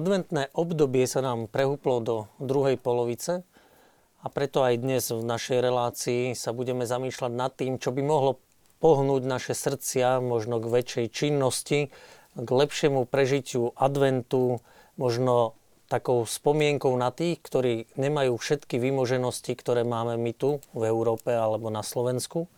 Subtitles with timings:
[0.00, 3.44] Adventné obdobie sa nám prehúplo do druhej polovice
[4.24, 8.40] a preto aj dnes v našej relácii sa budeme zamýšľať nad tým, čo by mohlo
[8.80, 11.92] pohnúť naše srdcia možno k väčšej činnosti,
[12.32, 14.64] k lepšiemu prežitiu adventu,
[14.96, 15.52] možno
[15.92, 21.68] takou spomienkou na tých, ktorí nemajú všetky vymoženosti, ktoré máme my tu v Európe alebo
[21.68, 22.48] na Slovensku.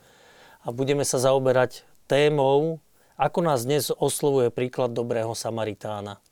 [0.63, 2.79] A budeme sa zaoberať témou,
[3.19, 6.23] ako nás dnes oslovuje príklad dobrého Samaritána.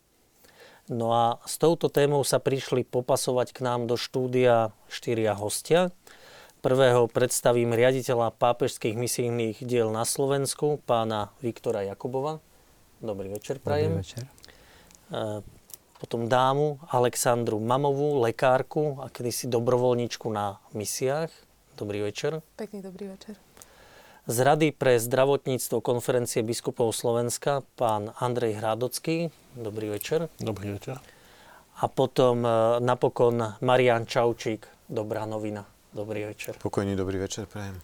[0.91, 5.95] No a s touto témou sa prišli popasovať k nám do štúdia štyria hostia.
[6.59, 12.43] Prvého predstavím riaditeľa pápežských misijných diel na Slovensku, pána Viktora Jakubova.
[12.99, 13.97] Dobrý večer, prajem.
[13.97, 14.23] Dobrý večer.
[14.27, 15.41] E,
[15.95, 21.31] potom dámu Alexandru Mamovú, lekárku a kedysi dobrovoľničku na misiách.
[21.79, 22.43] Dobrý večer.
[22.59, 23.39] Pekný dobrý večer.
[24.27, 29.33] Z Rady pre zdravotníctvo konferencie biskupov Slovenska pán Andrej Hrádocký.
[29.55, 30.29] Dobrý večer.
[30.39, 30.99] Dobrý večer.
[31.81, 35.63] A potom e, napokon Marian Čaučík, Dobrá novina.
[35.95, 36.59] Dobrý večer.
[36.59, 37.79] Pokojný dobrý večer, prajem.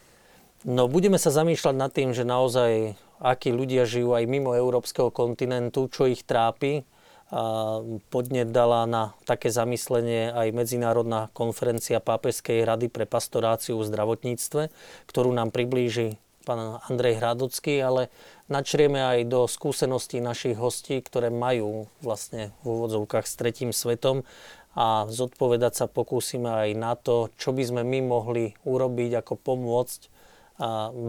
[0.68, 5.88] No budeme sa zamýšľať nad tým, že naozaj akí ľudia žijú aj mimo európskeho kontinentu,
[5.88, 6.84] čo ich trápi.
[7.32, 7.80] A
[8.12, 14.68] podnet dala na také zamyslenie aj Medzinárodná konferencia Pápežskej rady pre pastoráciu v zdravotníctve,
[15.08, 18.08] ktorú nám priblíži pán Andrej Hradocký, ale
[18.48, 24.24] načrieme aj do skúseností našich hostí, ktoré majú vlastne v úvodzovkách s tretím svetom
[24.72, 30.00] a zodpovedať sa pokúsime aj na to, čo by sme my mohli urobiť, ako pomôcť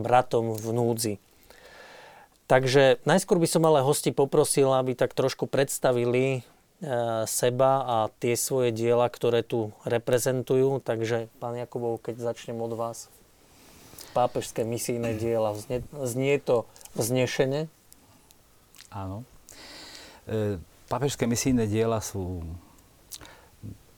[0.03, 1.15] bratom v núdzi.
[2.48, 6.41] Takže najskôr by som ale hosti poprosil, aby tak trošku predstavili e,
[7.28, 10.81] seba a tie svoje diela, ktoré tu reprezentujú.
[10.81, 13.12] Takže, pán Jakubov, keď začnem od vás
[14.12, 15.54] pápežské misijné diela.
[15.54, 16.64] Znie, znie to
[16.96, 17.69] vznešene?
[18.88, 19.24] Áno.
[20.24, 20.56] E,
[20.88, 22.42] pápežské misijné diela sú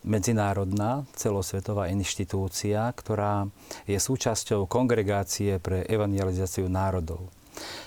[0.01, 3.53] medzinárodná celosvetová inštitúcia, ktorá
[3.85, 7.29] je súčasťou kongregácie pre evangelizáciu národov.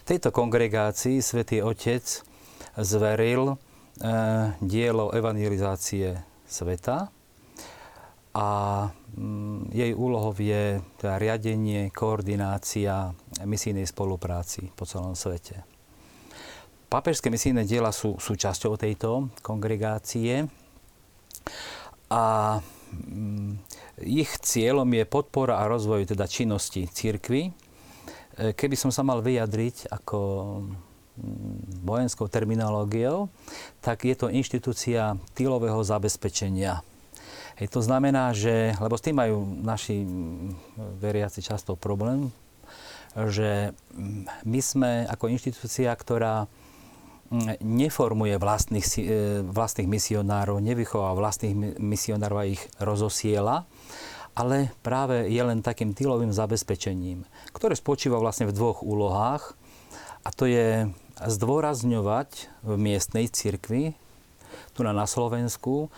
[0.06, 2.06] Tejto kongregácii svätý Otec
[2.78, 3.56] zveril e,
[4.62, 7.09] dielo evangelizácie sveta
[8.33, 8.50] a
[9.69, 13.13] jej úlohou je teda riadenie, koordinácia
[13.46, 15.62] misijnej spolupráci po celom svete.
[16.90, 20.46] Pápežské misijné diela sú súčasťou tejto kongregácie
[22.09, 22.24] a
[22.94, 23.51] mm,
[24.06, 27.50] ich cieľom je podpora a rozvoj teda činnosti církvy.
[27.50, 27.51] E,
[28.53, 30.19] keby som sa mal vyjadriť ako
[31.18, 33.25] mm, vojenskou terminológiou,
[33.81, 36.85] tak je to inštitúcia týlového zabezpečenia
[37.62, 40.02] Hej, to znamená, že, lebo s tým majú naši
[40.97, 42.34] veriaci často problém,
[43.14, 43.78] že
[44.41, 46.50] my sme ako inštitúcia, ktorá
[47.62, 49.02] neformuje vlastných, e,
[49.42, 53.66] vlastných misionárov, nevychová vlastných misionárov a ich rozosiela,
[54.34, 59.53] ale práve je len takým týlovým zabezpečením, ktoré spočíva vlastne v dvoch úlohách.
[60.25, 60.90] A to je
[61.22, 63.94] zdôrazňovať v miestnej cirkvi,
[64.74, 65.94] tu na, Slovensku,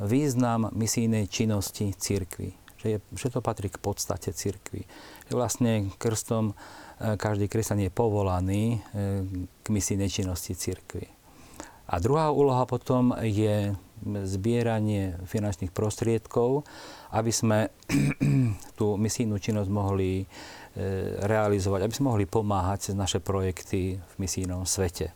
[0.00, 2.56] význam misijnej činnosti církvy.
[2.80, 4.82] Že, je, že to patrí k podstate církvy.
[5.30, 6.54] Že vlastne krstom e,
[7.14, 8.78] každý kresťan je povolaný e,
[9.62, 11.06] k misijnej činnosti církvy.
[11.86, 13.76] A druhá úloha potom je
[14.26, 16.66] zbieranie finančných prostriedkov,
[17.14, 17.70] aby sme
[18.78, 20.26] tú misijnú činnosť mohli
[21.20, 25.12] realizovať, aby sme mohli pomáhať cez naše projekty v misijnom svete.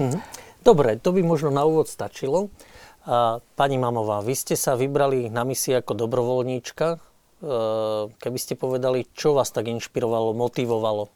[0.00, 0.18] Mhm.
[0.64, 2.50] Dobre, to by možno na úvod stačilo.
[3.54, 6.86] Pani Mamová, vy ste sa vybrali na misie ako dobrovoľníčka.
[6.90, 6.98] E,
[8.18, 11.06] keby ste povedali, čo vás tak inšpirovalo, motivovalo?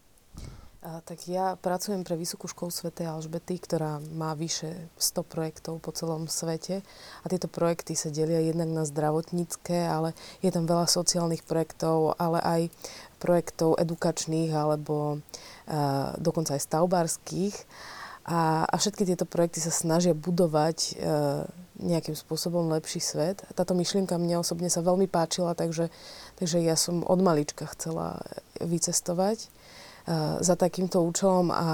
[0.87, 2.95] A, tak ja pracujem pre Vysokú školu Sv.
[2.95, 4.71] Alžbety, ktorá má vyše
[5.03, 6.79] 100 projektov po celom svete.
[7.21, 12.39] A tieto projekty sa delia jednak na zdravotnícke, ale je tam veľa sociálnych projektov, ale
[12.39, 12.61] aj
[13.19, 15.19] projektov edukačných alebo
[15.67, 17.55] a, dokonca aj stavbárskych.
[18.31, 20.93] A, a všetky tieto projekty sa snažia budovať e,
[21.81, 23.41] nejakým spôsobom lepší svet.
[23.57, 25.89] Táto myšlienka mne osobne sa veľmi páčila, takže,
[26.37, 28.21] takže ja som od malička chcela
[28.61, 31.67] vycestovať uh, za takýmto účelom a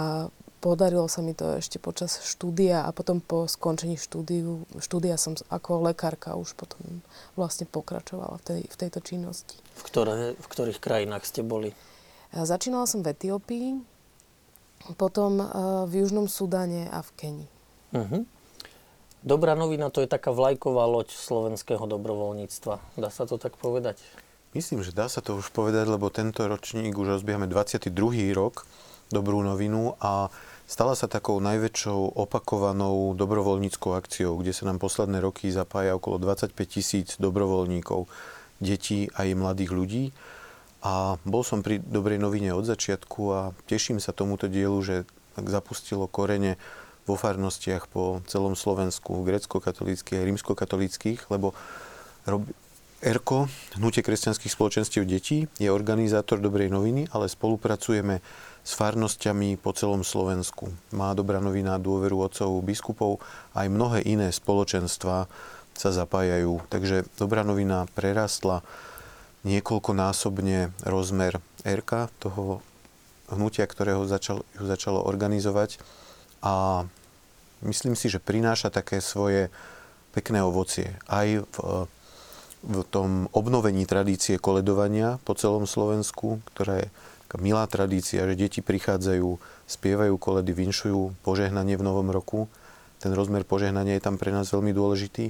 [0.64, 5.86] podarilo sa mi to ešte počas štúdia a potom po skončení štúdiu, štúdia som ako
[5.92, 7.04] lekárka už potom
[7.38, 9.60] vlastne pokračovala v, tej, v tejto činnosti.
[9.78, 11.76] V, ktoré, v ktorých krajinách ste boli?
[12.32, 13.68] Uh, začínala som v Etiópii,
[14.96, 17.50] potom uh, v Južnom Sudáne a v Kenii.
[17.92, 18.24] Uh-huh.
[19.26, 23.02] Dobrá novina to je taká vlajková loď slovenského dobrovoľníctva.
[23.02, 23.98] Dá sa to tak povedať?
[24.54, 27.90] Myslím, že dá sa to už povedať, lebo tento ročník už rozbiehame 22.
[28.38, 28.70] rok
[29.10, 30.30] dobrú novinu a
[30.70, 36.54] stala sa takou najväčšou opakovanou dobrovoľníckou akciou, kde sa nám posledné roky zapája okolo 25
[36.68, 38.06] tisíc dobrovoľníkov,
[38.62, 40.04] detí aj mladých ľudí.
[40.86, 45.10] A bol som pri Dobrej novine od začiatku a teším sa tomuto dielu, že
[45.42, 46.62] zapustilo korene
[47.08, 51.56] vo farnostiach po celom Slovensku, grecko-katolíckých a rímsko-katolíckých, lebo
[52.28, 52.44] rob,
[52.98, 53.46] ERKO,
[53.78, 58.26] Hnutie kresťanských spoločenstiev detí, je organizátor Dobrej noviny, ale spolupracujeme
[58.66, 60.74] s farnosťami po celom Slovensku.
[60.92, 63.22] Má Dobrá novina dôveru otcov biskupov,
[63.54, 65.30] aj mnohé iné spoločenstva
[65.78, 66.66] sa zapájajú.
[66.74, 68.66] Takže Dobrá novina prerastla
[69.46, 72.66] niekoľkonásobne rozmer ERKA, toho
[73.30, 75.78] hnutia, ktorého začal, ju začalo organizovať
[76.42, 76.84] a
[77.66, 79.54] myslím si, že prináša také svoje
[80.12, 81.56] pekné ovocie aj v
[82.66, 86.88] v tom obnovení tradície koledovania po celom Slovensku, ktorá je
[87.28, 89.38] taká milá tradícia, že deti prichádzajú,
[89.70, 92.50] spievajú koledy, vinšujú požehnanie v novom roku.
[92.98, 95.30] Ten rozmer požehnania je tam pre nás veľmi dôležitý,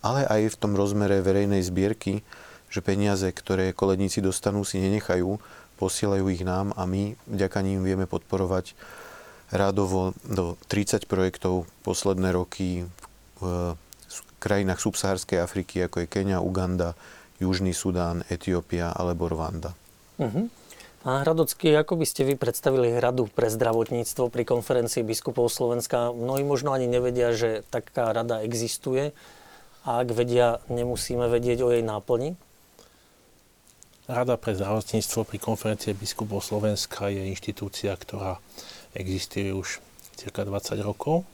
[0.00, 2.24] ale aj v tom rozmere verejnej zbierky,
[2.72, 5.36] že peniaze, ktoré koledníci dostanú, si nenechajú,
[5.76, 8.72] posielajú ich nám a my vďaka ním vieme podporovať
[9.52, 12.88] rádovo do 30 projektov posledné roky
[13.38, 13.76] v
[14.40, 16.96] krajinách subsahárskej Afriky, ako je Kenia, Uganda,
[17.38, 19.76] Južný Sudán, Etiópia alebo Rwanda.
[20.18, 20.48] Uh-huh.
[21.02, 26.14] Pán Hradocký, ako by ste vy predstavili Radu pre zdravotníctvo pri konferencii biskupov Slovenska?
[26.14, 29.10] Mnohí možno ani nevedia, že taká rada existuje
[29.82, 32.38] a ak vedia, nemusíme vedieť o jej náplni?
[34.06, 38.38] Rada pre zdravotníctvo pri konferencii biskupov Slovenska je inštitúcia, ktorá
[38.92, 39.80] existuje už
[40.16, 41.24] cirka 20 rokov.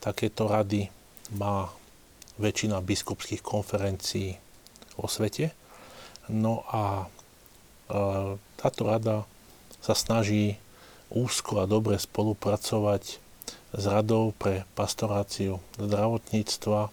[0.00, 0.88] Takéto rady
[1.36, 1.68] má
[2.40, 4.40] väčšina biskupských konferencií
[4.96, 5.52] vo svete.
[6.32, 7.06] No a e,
[8.56, 9.28] táto rada
[9.84, 10.56] sa snaží
[11.12, 13.20] úzko a dobre spolupracovať
[13.70, 16.90] s Radou pre pastoráciu zdravotníctva,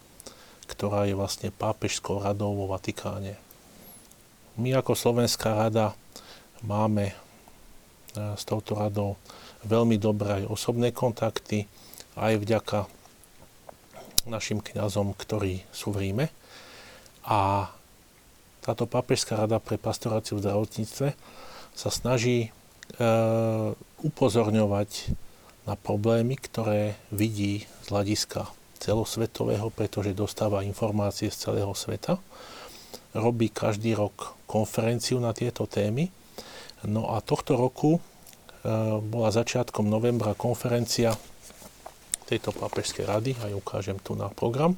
[0.68, 3.40] ktorá je vlastne pápežskou radou vo Vatikáne.
[4.58, 5.96] My ako Slovenská rada
[6.60, 7.14] máme e,
[8.36, 9.16] s touto radou
[9.66, 11.66] veľmi dobré aj osobné kontakty,
[12.18, 12.78] aj vďaka
[14.28, 16.26] našim kňazom, ktorí sú v Ríme.
[17.24, 17.70] A
[18.62, 21.08] táto pápežská rada pre pastoráciu v zdravotníctve
[21.72, 22.48] sa snaží e,
[24.04, 25.16] upozorňovať
[25.64, 32.20] na problémy, ktoré vidí z hľadiska celosvetového, pretože dostáva informácie z celého sveta.
[33.16, 36.08] Robí každý rok konferenciu na tieto témy.
[36.86, 37.98] No a tohto roku
[39.02, 41.16] bola začiatkom novembra konferencia
[42.28, 44.76] tejto pápežskej rady, aj ukážem tu na program,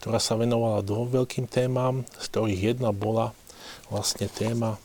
[0.00, 3.36] ktorá sa venovala dvom veľkým témam, z ktorých jedna bola
[3.92, 4.80] vlastne téma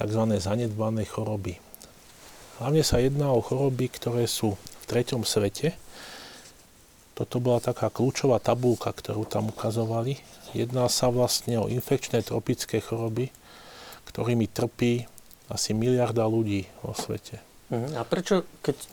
[0.00, 0.22] tzv.
[0.40, 1.60] zanedbané choroby.
[2.56, 5.76] Hlavne sa jedná o choroby, ktoré sú v treťom svete.
[7.12, 10.16] Toto bola taká kľúčová tabulka, ktorú tam ukazovali.
[10.56, 13.28] Jedná sa vlastne o infekčné tropické choroby,
[14.08, 15.04] ktorými trpí
[15.52, 17.45] asi miliarda ľudí vo svete.
[17.66, 17.98] Mhm.
[17.98, 18.86] A prečo, keď, e,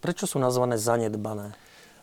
[0.00, 1.52] prečo sú nazvané zanedbané?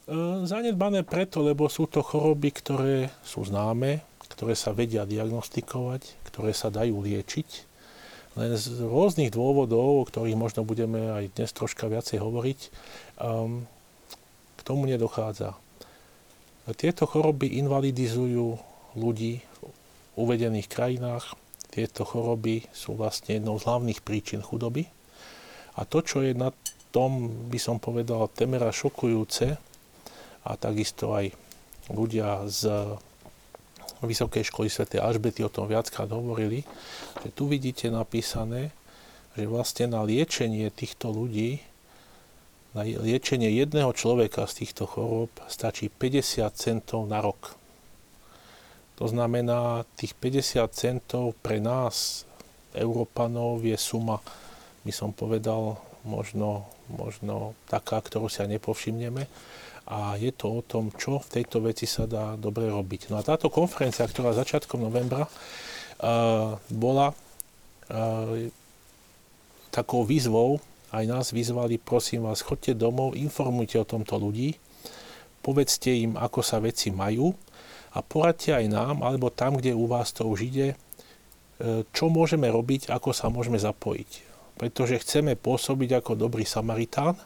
[0.06, 0.14] E,
[0.46, 6.70] zanedbané preto, lebo sú to choroby, ktoré sú známe, ktoré sa vedia diagnostikovať, ktoré sa
[6.70, 7.70] dajú liečiť.
[8.40, 12.60] Len z rôznych dôvodov, o ktorých možno budeme aj dnes troška viacej hovoriť,
[13.20, 13.68] um,
[14.56, 15.60] k tomu nedochádza.
[16.80, 18.56] Tieto choroby invalidizujú
[18.96, 19.60] ľudí v
[20.16, 21.36] uvedených krajinách.
[21.68, 24.88] Tieto choroby sú vlastne jednou z hlavných príčin chudoby.
[25.80, 26.52] A to, čo je na
[26.92, 29.56] tom, by som povedal, temera šokujúce,
[30.42, 31.32] a takisto aj
[31.94, 32.98] ľudia z
[34.02, 34.90] Vysokej školy Sv.
[34.98, 36.66] Alžbety o tom viackrát hovorili,
[37.22, 38.74] že tu vidíte napísané,
[39.38, 41.62] že vlastne na liečenie týchto ľudí,
[42.74, 47.54] na liečenie jedného človeka z týchto chorób stačí 50 centov na rok.
[48.98, 52.26] To znamená, tých 50 centov pre nás,
[52.74, 54.24] Európanov, je suma,
[54.82, 59.30] by som povedal, možno, možno taká, ktorú si nepovšimneme
[59.92, 63.10] a je to o tom, čo v tejto veci sa dá dobre robiť.
[63.10, 68.48] No a táto konferencia, ktorá začiatkom novembra uh, bola uh,
[69.74, 70.62] takou výzvou,
[70.96, 74.56] aj nás vyzvali, prosím vás, chodte domov, informujte o tomto ľudí,
[75.44, 77.34] povedzte im, ako sa veci majú
[77.92, 82.48] a poradte aj nám, alebo tam, kde u vás to už ide, uh, čo môžeme
[82.48, 84.31] robiť, ako sa môžeme zapojiť.
[84.62, 87.18] Pretože chceme pôsobiť ako dobrý Samaritán,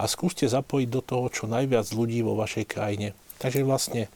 [0.00, 3.12] a skúste zapojiť do toho čo najviac ľudí vo vašej krajine.
[3.36, 4.08] Takže vlastne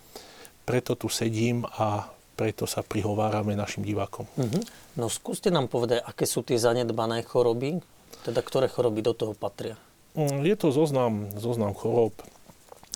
[0.65, 4.27] preto tu sedím a preto sa prihovárame našim divákom.
[4.35, 4.63] Uh-huh.
[4.99, 7.79] No skúste nám povedať, aké sú tie zanedbané choroby,
[8.25, 9.77] teda ktoré choroby do toho patria.
[10.17, 12.17] Mm, je to zoznam, zoznam chorób,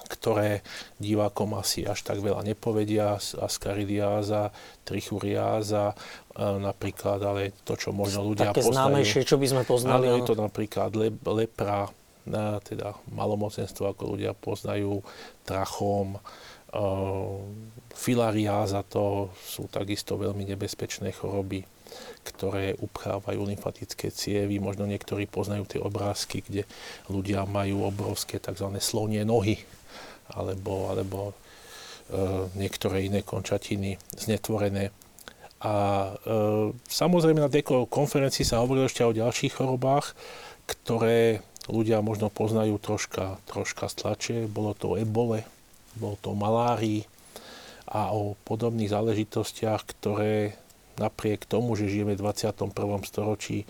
[0.08, 0.64] ktoré
[0.98, 4.50] divákom asi až tak veľa nepovedia, askaridiáza,
[4.88, 5.92] trichuriáza,
[6.38, 8.74] napríklad, ale to, čo možno ľudia Také poznajú.
[8.74, 10.06] známejšie, čo by sme poznali.
[10.06, 11.90] Ale je to napríklad le, lepra,
[12.62, 15.02] teda malomocenstvo, ako ľudia poznajú,
[15.42, 16.22] trachom,
[17.96, 21.64] filariáza, to sú takisto veľmi nebezpečné choroby
[22.24, 24.60] ktoré upchávajú lymfatické cievy.
[24.60, 26.68] Možno niektorí poznajú tie obrázky, kde
[27.08, 28.68] ľudia majú obrovské tzv.
[28.78, 29.56] slonie nohy
[30.28, 31.34] alebo, alebo e,
[32.60, 34.92] niektoré iné končatiny znetvorené.
[35.58, 36.10] A e,
[36.86, 40.14] samozrejme na tej konferencii sa hovorilo ešte o ďalších chorobách,
[40.70, 44.46] ktoré ľudia možno poznajú troška, troška stlače.
[44.46, 45.42] Bolo to ebole,
[45.98, 47.04] bolo to malárii
[47.88, 50.54] a o podobných záležitostiach, ktoré
[51.00, 52.74] napriek tomu, že žijeme v 21.
[53.06, 53.64] storočí,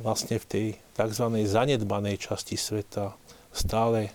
[0.00, 0.66] vlastne v tej
[0.96, 1.26] tzv.
[1.44, 3.12] zanedbanej časti sveta
[3.52, 4.14] stále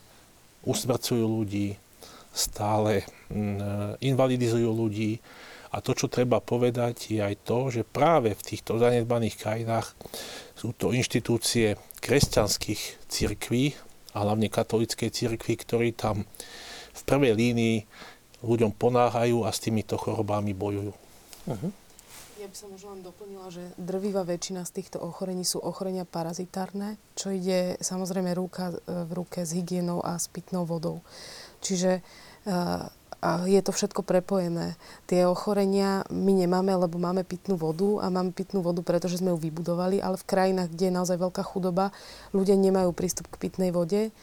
[0.66, 1.78] usmrcujú ľudí,
[2.34, 5.22] stále mm, invalidizujú ľudí.
[5.74, 9.98] A to, čo treba povedať, je aj to, že práve v týchto zanedbaných krajinách
[10.54, 13.74] sú to inštitúcie kresťanských cirkví
[14.14, 16.24] a hlavne katolíckej cirkvi, ktorí tam
[16.96, 17.78] v prvej línii
[18.46, 20.94] ľuďom ponáhajú a s týmito chorobami bojujú.
[21.50, 21.72] Uh-huh.
[22.40, 27.02] Ja by som možno len doplnila, že drvivá väčšina z týchto ochorení sú ochorenia parazitárne,
[27.18, 31.02] čo ide samozrejme ruka v ruke s hygienou a s pitnou vodou.
[31.66, 32.06] Čiže
[32.46, 32.92] a
[33.48, 34.78] je to všetko prepojené.
[35.10, 39.38] Tie ochorenia my nemáme, lebo máme pitnú vodu a máme pitnú vodu, pretože sme ju
[39.40, 41.96] vybudovali, ale v krajinách, kde je naozaj veľká chudoba,
[42.36, 44.14] ľudia nemajú prístup k pitnej vode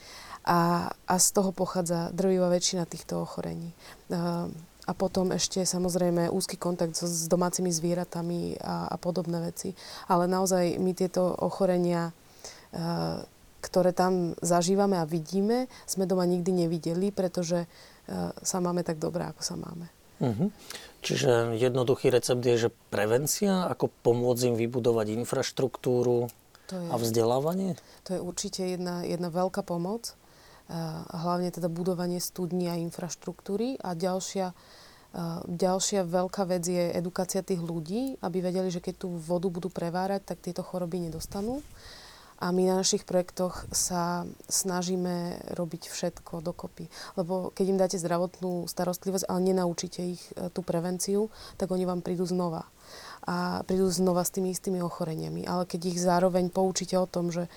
[0.47, 3.71] a, a z toho pochádza drvivá väčšina týchto ochorení
[4.83, 9.71] a potom ešte samozrejme úzky kontakt so, s domácimi zvieratami a, a podobné veci.
[10.11, 12.11] Ale naozaj my tieto ochorenia,
[13.63, 17.63] ktoré tam zažívame a vidíme, sme doma nikdy nevideli, pretože
[18.43, 19.87] sa máme tak dobré, ako sa máme.
[20.23, 20.49] Uh-huh.
[21.03, 26.31] Čiže jednoduchý recept je, že prevencia, ako pomôcť im vybudovať infraštruktúru
[26.71, 27.75] to je, a vzdelávanie?
[28.07, 30.15] To je určite jedna, jedna veľká pomoc
[31.11, 33.77] hlavne teda budovanie studní a infraštruktúry.
[33.83, 34.55] A ďalšia,
[35.45, 40.33] ďalšia veľká vec je edukácia tých ľudí, aby vedeli, že keď tú vodu budú prevárať,
[40.33, 41.59] tak tieto choroby nedostanú.
[42.39, 46.89] A my na našich projektoch sa snažíme robiť všetko dokopy.
[47.19, 52.01] Lebo keď im dáte zdravotnú starostlivosť, ale nenaučíte ich e, tú prevenciu, tak oni vám
[52.01, 52.65] prídu znova.
[53.23, 55.47] A prídu znova s tými istými ochoreniami.
[55.47, 57.47] Ale keď ich zároveň poučíte o tom, že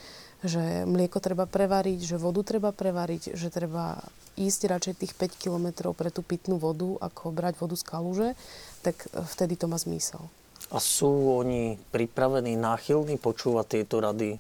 [0.45, 3.99] že mlieko treba prevariť, že vodu treba prevariť, že treba
[4.37, 8.28] ísť radšej tých 5 kilometrov pre tú pitnú vodu, ako brať vodu z kaluže,
[8.85, 10.28] tak e, vtedy to má zmysel.
[10.68, 11.09] A sú
[11.40, 14.37] oni pripravení, náchylní počúvať tieto rady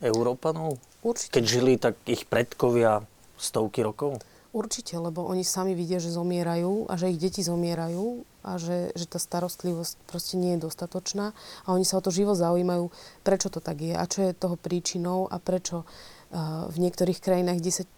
[0.00, 0.80] Európanov?
[1.00, 1.32] Určite.
[1.40, 3.04] Keď žili tak ich predkovia
[3.40, 4.20] stovky rokov?
[4.50, 9.06] Určite, lebo oni sami vidia, že zomierajú a že ich deti zomierajú a že, že
[9.06, 11.30] tá starostlivosť proste nie je dostatočná
[11.62, 12.90] a oni sa o to živo zaujímajú,
[13.22, 17.62] prečo to tak je a čo je toho príčinou a prečo uh, v niektorých krajinách
[17.62, 17.94] 10%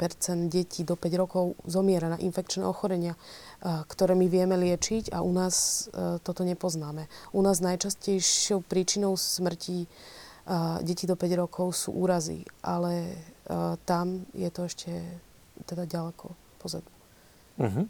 [0.53, 5.33] detí do 5 rokov zomiera na infekčné ochorenia, uh, ktoré my vieme liečiť a u
[5.33, 7.09] nás uh, toto nepoznáme.
[7.33, 9.89] U nás najčastejšou príčinou smrti
[10.83, 13.15] detí do 5 rokov sú úrazy, ale
[13.87, 14.91] tam je to ešte
[15.67, 16.89] teda ďaleko pozadu.
[17.59, 17.87] Uh-huh.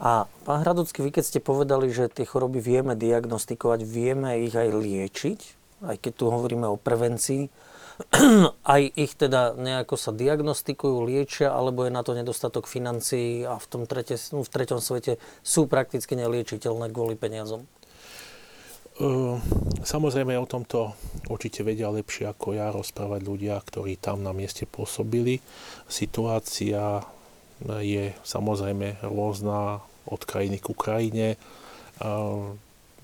[0.00, 4.72] A pán Hradocký, vy keď ste povedali, že tie choroby vieme diagnostikovať, vieme ich aj
[4.72, 5.40] liečiť,
[5.84, 7.52] aj keď tu hovoríme o prevencii,
[8.64, 13.66] aj ich teda nejako sa diagnostikujú, liečia, alebo je na to nedostatok financií a v
[13.68, 17.68] tom trete, no, v treťom svete sú prakticky neliečiteľné kvôli peniazom?
[19.80, 20.92] Samozrejme o tomto
[21.32, 25.40] určite vedia lepšie ako ja rozprávať ľudia, ktorí tam na mieste pôsobili.
[25.88, 27.00] Situácia
[27.64, 31.40] je samozrejme rôzna od krajiny ku krajine.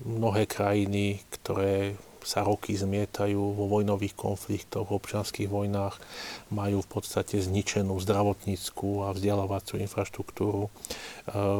[0.05, 5.95] Mnohé krajiny, ktoré sa roky zmietajú vo vojnových konfliktoch, v občanských vojnách,
[6.51, 10.67] majú v podstate zničenú zdravotníckú a vzdelávaciu infraštruktúru.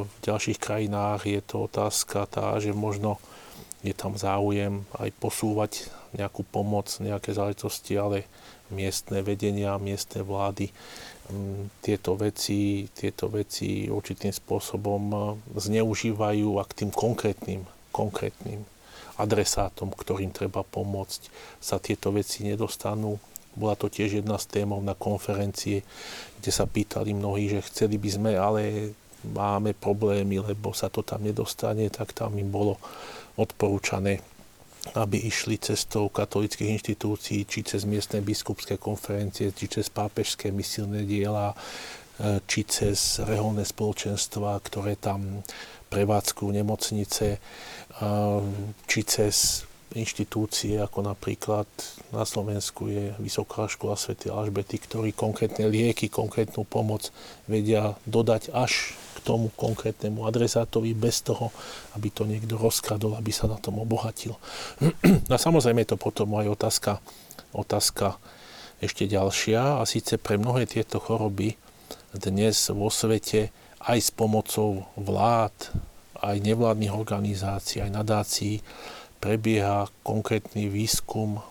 [0.04, 3.18] V ďalších krajinách je to otázka tá, že možno
[3.86, 5.72] je tam záujem aj posúvať
[6.18, 8.26] nejakú pomoc, nejaké záležitosti, ale
[8.74, 10.74] miestne vedenia, miestne vlády
[11.30, 15.18] mm, tieto veci, tieto veci určitým spôsobom e,
[15.56, 17.62] zneužívajú a k tým konkrétnym,
[17.94, 18.66] konkrétnym
[19.18, 21.22] adresátom, ktorým treba pomôcť,
[21.58, 23.18] sa tieto veci nedostanú.
[23.58, 25.82] Bola to tiež jedna z témov na konferencie,
[26.38, 28.94] kde sa pýtali mnohí, že chceli by sme, ale
[29.26, 32.78] máme problémy, lebo sa to tam nedostane, tak tam im bolo
[33.38, 34.20] odporúčané
[34.96, 41.52] aby išli cestou katolických inštitúcií, či cez miestne biskupské konferencie, či cez pápežské misilné diela,
[41.52, 45.44] e, či cez reholné spoločenstva, ktoré tam
[45.92, 47.40] prevádzkujú nemocnice, e,
[48.88, 51.68] či cez inštitúcie, ako napríklad
[52.12, 54.20] na Slovensku je Vysoká škola Sv.
[54.28, 57.10] Alžbety, ktorí konkrétne lieky, konkrétnu pomoc
[57.48, 58.96] vedia dodať až
[59.28, 61.52] tomu konkrétnemu adresátovi bez toho,
[62.00, 64.40] aby to niekto rozkradol, aby sa na tom obohatil.
[65.34, 66.92] a samozrejme je to potom aj otázka,
[67.52, 68.16] otázka
[68.80, 71.60] ešte ďalšia a síce pre mnohé tieto choroby
[72.16, 73.52] dnes vo svete
[73.84, 75.54] aj s pomocou vlád,
[76.24, 78.64] aj nevládnych organizácií, aj nadácií
[79.20, 81.44] prebieha konkrétny výskum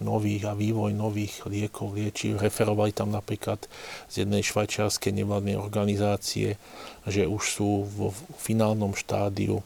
[0.00, 2.42] nových a vývoj nových liekov, liečiv.
[2.42, 3.62] Referovali tam napríklad
[4.10, 6.58] z jednej švajčiarskej nevládnej organizácie,
[7.06, 8.10] že už sú vo
[8.40, 9.62] finálnom štádiu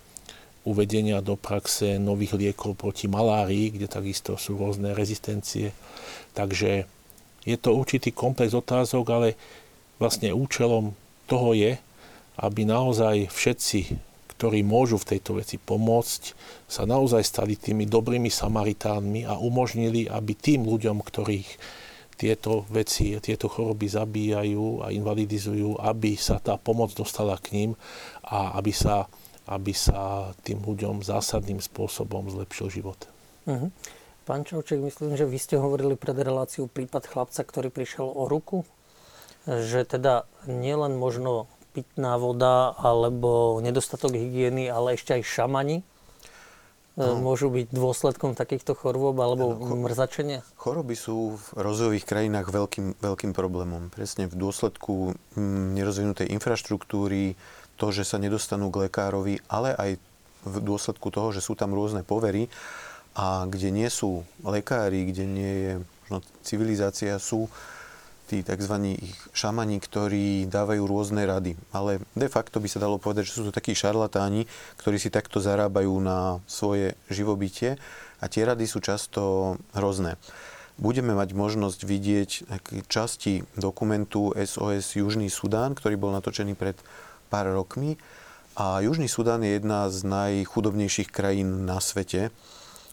[0.68, 5.73] uvedenia do praxe nových liekov proti malárii, kde takisto sú rôzne rezistencie.
[6.37, 6.85] Takže
[7.49, 9.28] je to určitý komplex otázok, ale
[9.97, 10.92] vlastne účelom
[11.25, 11.80] toho je,
[12.37, 14.08] aby naozaj všetci
[14.38, 16.23] ktorí môžu v tejto veci pomôcť,
[16.71, 21.50] sa naozaj stali tými dobrými Samaritánmi a umožnili, aby tým ľuďom, ktorých
[22.14, 27.71] tieto veci, tieto choroby zabíjajú a invalidizujú, aby sa tá pomoc dostala k ním
[28.23, 29.11] a aby sa,
[29.50, 33.11] aby sa tým ľuďom zásadným spôsobom zlepšil život.
[33.42, 33.75] Uh-huh.
[34.23, 38.62] Pán Čauček, myslím, že vy ste hovorili pred reláciu prípad chlapca, ktorý prišiel o ruku,
[39.47, 45.87] že teda nielen možno pitná voda alebo nedostatok hygieny, ale ešte aj šamani
[46.99, 47.23] no.
[47.23, 50.43] môžu byť dôsledkom takýchto chorôb alebo no, mrzačenia?
[50.58, 53.95] Choroby sú v rozvojových krajinách veľkým, veľkým problémom.
[53.95, 57.38] Presne v dôsledku mm, nerozvinutej infraštruktúry,
[57.78, 59.91] to, že sa nedostanú k lekárovi, ale aj
[60.43, 62.50] v dôsledku toho, že sú tam rôzne povery
[63.14, 65.73] a kde nie sú lekári, kde nie je
[66.06, 67.47] možno civilizácia, sú
[68.28, 69.00] tí tzv.
[69.32, 71.56] šamani, ktorí dávajú rôzne rady.
[71.73, 74.45] Ale de facto by sa dalo povedať, že sú to takí šarlatáni,
[74.76, 77.80] ktorí si takto zarábajú na svoje živobytie
[78.21, 80.21] a tie rady sú často hrozné.
[80.78, 82.30] Budeme mať možnosť vidieť
[82.86, 86.78] časti dokumentu SOS Južný Sudán, ktorý bol natočený pred
[87.32, 87.99] pár rokmi.
[88.54, 92.30] A Južný Sudán je jedna z najchudobnejších krajín na svete,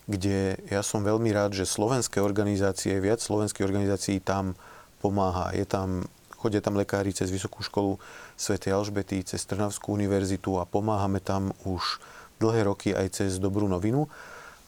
[0.05, 4.57] kde ja som veľmi rád, že slovenské organizácie, viac slovenských organizácií tam
[4.99, 5.51] pomáha.
[5.55, 6.05] Je tam,
[6.35, 7.97] chodia tam lekári cez Vysokú školu
[8.35, 8.59] Sv.
[8.69, 11.99] Alžbety, cez Trnavskú univerzitu a pomáhame tam už
[12.39, 14.11] dlhé roky aj cez Dobrú novinu.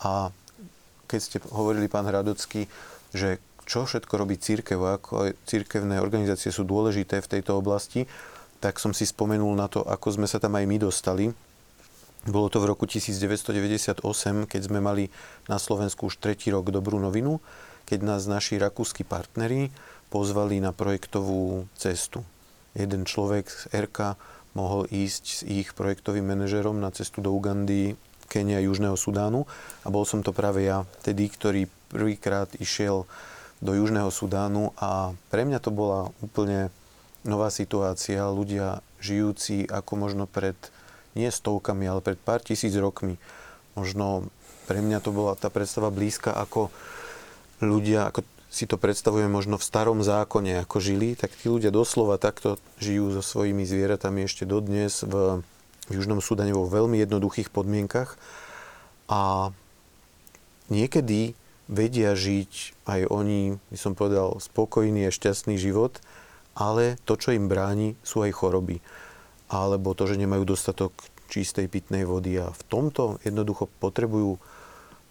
[0.04, 0.32] A
[1.08, 2.68] keď ste hovorili, pán Hradocký,
[3.16, 8.08] že čo všetko robí církev, ako církevné organizácie sú dôležité v tejto oblasti,
[8.64, 11.26] tak som si spomenul na to, ako sme sa tam aj my dostali.
[12.28, 14.04] Bolo to v roku 1998,
[14.48, 15.08] keď sme mali
[15.48, 17.40] na Slovensku už tretí rok dobrú novinu,
[17.88, 19.72] keď nás naši rakúsky partneri
[20.08, 22.24] pozvali na projektovú cestu.
[22.78, 24.16] Jeden človek z RK
[24.54, 27.94] mohol ísť s ich projektovým manažerom na cestu do Ugandy,
[28.28, 29.48] Kenia, Južného Sudánu
[29.84, 33.08] a bol som to práve ja, tedy, ktorý prvýkrát išiel
[33.64, 36.70] do Južného Sudánu a pre mňa to bola úplne
[37.24, 38.28] nová situácia.
[38.28, 40.58] Ľudia žijúci ako možno pred
[41.18, 43.18] nie stovkami, ale pred pár tisíc rokmi.
[43.74, 44.30] Možno
[44.70, 46.70] pre mňa to bola tá predstava blízka ako
[47.64, 48.22] ľudia, ako
[48.58, 53.14] si to predstavujeme možno v starom zákone, ako žili, tak tí ľudia doslova takto žijú
[53.14, 55.46] so svojimi zvieratami ešte dodnes v,
[55.86, 58.18] v Južnom Sudane vo veľmi jednoduchých podmienkach.
[59.14, 59.54] A
[60.74, 61.38] niekedy
[61.70, 66.02] vedia žiť aj oni, by som povedal, spokojný a šťastný život,
[66.58, 68.82] ale to, čo im bráni, sú aj choroby.
[69.54, 70.98] Alebo to, že nemajú dostatok
[71.30, 74.42] čistej pitnej vody a v tomto jednoducho potrebujú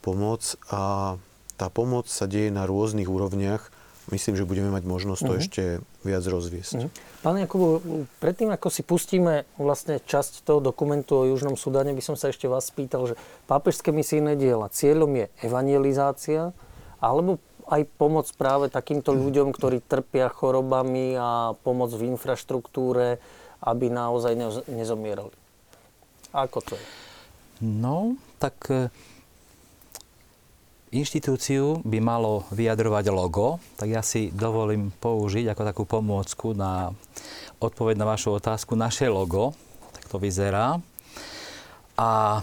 [0.03, 1.15] pomoc a
[1.57, 3.73] tá pomoc sa deje na rôznych úrovniach.
[4.07, 5.42] Myslím, že budeme mať možnosť to uh-huh.
[5.42, 5.62] ešte
[6.07, 6.87] viac rozviesť.
[6.87, 6.95] Uh-huh.
[7.27, 7.83] Pán Jakubu,
[8.23, 12.47] predtým ako si pustíme vlastne časť toho dokumentu o Južnom Sudáne, by som sa ešte
[12.47, 13.14] vás spýtal, že
[13.51, 16.55] pápežské misijné diela, cieľom je evangelizácia,
[17.03, 19.19] alebo aj pomoc práve takýmto mhm.
[19.27, 23.19] ľuďom, ktorí trpia chorobami a pomoc v infraštruktúre,
[23.59, 24.38] aby naozaj
[24.71, 25.35] nezomierali.
[26.31, 26.87] Ako to je?
[27.64, 28.69] No, tak
[31.01, 36.93] inštitúciu by malo vyjadrovať logo, tak ja si dovolím použiť ako takú pomôcku na
[37.61, 39.57] odpoveď na vašu otázku naše logo.
[39.97, 40.79] Tak to vyzerá.
[41.97, 42.41] A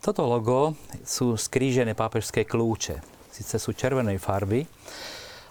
[0.00, 3.00] toto logo sú skrížené pápežské kľúče.
[3.32, 4.68] Sice sú červenej farby.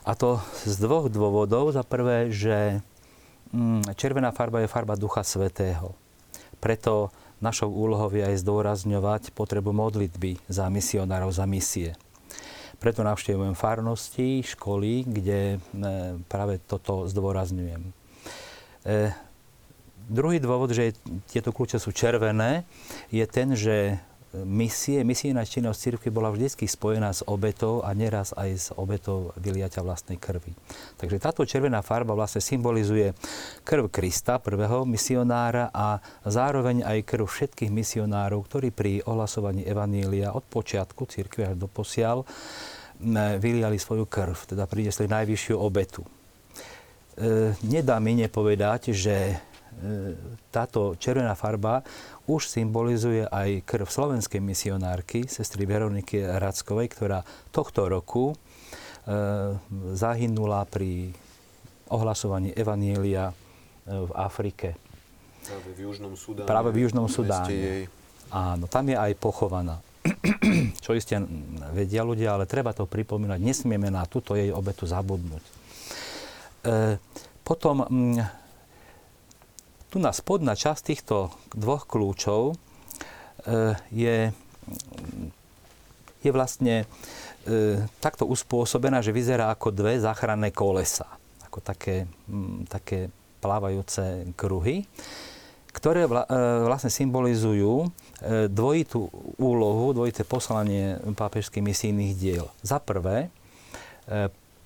[0.03, 1.73] A to z dvoch dôvodov.
[1.73, 2.81] Za prvé, že
[3.53, 5.95] mm, červená farba je farba Ducha Svetého.
[6.59, 7.13] Preto
[7.43, 11.95] našou úlohou je aj zdôrazňovať potrebu modlitby za misionárov, za misie.
[12.83, 15.63] Preto navštevujem farnosti, školy, kde
[16.27, 17.79] práve toto zdôrazňujem.
[20.03, 20.91] Druhý dôvod, že
[21.31, 22.67] tieto kľúče sú červené,
[23.07, 28.49] je ten, že misie, misijná činnosť cirkvi bola vždy spojená s obetou a neraz aj
[28.49, 30.57] s obetou vyliaťa vlastnej krvi.
[30.97, 33.13] Takže táto červená farba vlastne symbolizuje
[33.61, 40.41] krv Krista, prvého misionára a zároveň aj krv všetkých misionárov, ktorí pri ohlasovaní Evanília od
[40.49, 42.25] počiatku cirkvi až do posiaľ
[43.39, 46.03] vyliali svoju krv, teda priniesli najvyššiu obetu.
[47.13, 49.35] E, nedá mi nepovedať, že e,
[50.49, 51.85] táto červená farba
[52.25, 57.19] už symbolizuje aj krv slovenskej misionárky, sestry Veroniky Rackovej, ktorá
[57.53, 58.35] tohto roku e,
[59.93, 61.13] zahynula pri
[61.93, 63.29] ohlasovaní Evanielia
[63.85, 64.79] v Afrike.
[65.43, 66.47] Práve v Južnom Sudáne.
[66.47, 67.51] Práve v Južnom Sudáne.
[67.51, 67.83] Jej.
[68.31, 69.77] Áno, tam je aj pochovaná.
[70.83, 71.15] Čo iste
[71.71, 73.39] vedia ľudia, ale treba to pripomínať.
[73.39, 75.43] Nesmieme na túto jej obetu zabudnúť.
[76.63, 76.99] E,
[77.43, 77.87] potom
[79.87, 82.55] tu na spodná časť týchto dvoch kľúčov e,
[83.93, 84.17] je,
[86.23, 86.85] je vlastne e,
[88.03, 91.07] takto uspôsobená, že vyzerá ako dve záchranné kolesa.
[91.47, 92.09] Ako také,
[92.67, 94.87] také plávajúce kruhy,
[95.73, 96.09] ktoré e,
[96.69, 97.89] vlastne symbolizujú
[98.47, 102.47] dvojitú úlohu, dvojité poslanie pápežských misijných diel.
[102.63, 103.27] Za prvé,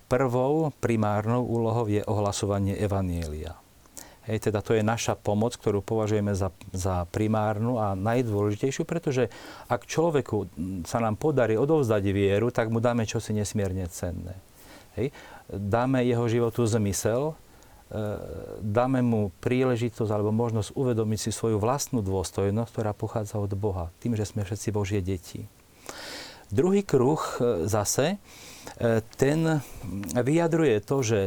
[0.08, 3.58] prvou primárnou úlohou je ohlasovanie Evanielia.
[4.28, 9.32] Hej, teda to je naša pomoc, ktorú považujeme za, za primárnu a najdôležitejšiu, pretože
[9.72, 10.52] ak človeku
[10.84, 14.36] sa nám podarí odovzdať vieru, tak mu dáme čosi nesmierne cenné.
[15.00, 15.16] Hej.
[15.48, 17.36] Dáme jeho životu zmysel, e,
[18.60, 24.16] dáme mu príležitosť alebo možnosť uvedomiť si svoju vlastnú dôstojnosť, ktorá pochádza od Boha, tým,
[24.16, 25.48] že sme všetci Božie deti.
[26.48, 28.20] Druhý kruh e, zase
[28.76, 29.64] E, ten
[30.14, 31.20] vyjadruje to, že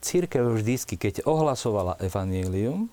[0.00, 2.88] církev vždycky, keď ohlasovala evanílium,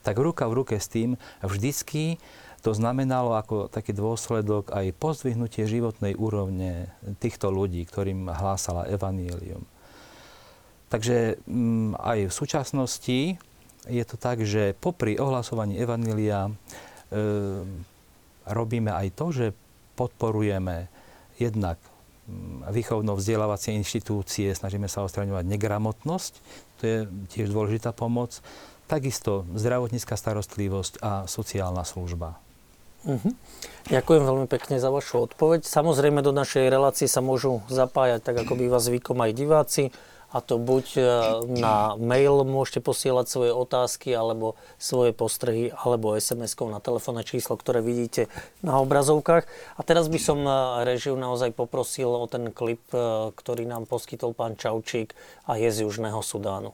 [0.00, 2.22] tak ruka v ruke s tým vždycky
[2.62, 9.66] to znamenalo ako taký dôsledok aj pozdvihnutie životnej úrovne týchto ľudí, ktorým hlásala evanílium.
[10.92, 13.18] Takže m, mm, aj v súčasnosti
[13.88, 16.52] je to tak, že popri ohlasovaní evanília e,
[18.44, 19.46] robíme aj to, že
[19.96, 20.92] podporujeme
[21.40, 21.80] jednak
[22.70, 26.32] výchovno-vzdelávacie inštitúcie, snažíme sa odstraňovať negramotnosť,
[26.78, 26.98] to je
[27.34, 28.38] tiež dôležitá pomoc.
[28.86, 32.38] Takisto zdravotnícka starostlivosť a sociálna služba.
[33.02, 33.34] Uh-huh.
[33.90, 35.66] Ďakujem veľmi pekne za vašu odpoveď.
[35.66, 39.84] Samozrejme do našej relácie sa môžu zapájať, tak ako býva zvykom aj diváci
[40.32, 41.02] a to buď e,
[41.60, 47.84] na mail môžete posielať svoje otázky alebo svoje postrehy alebo SMS-kou na telefónne číslo, ktoré
[47.84, 48.32] vidíte
[48.64, 49.44] na obrazovkách.
[49.76, 50.50] A teraz by som e,
[50.88, 55.12] režiu naozaj poprosil o ten klip, e, ktorý nám poskytol pán Čaučík
[55.44, 56.72] a je z Južného Sudánu.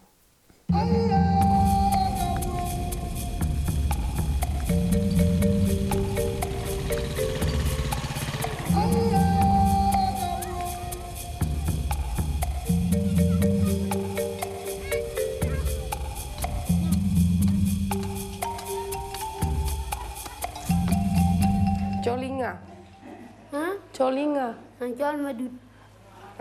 [24.19, 24.59] Čolinga.
[24.83, 25.55] Čol Madut.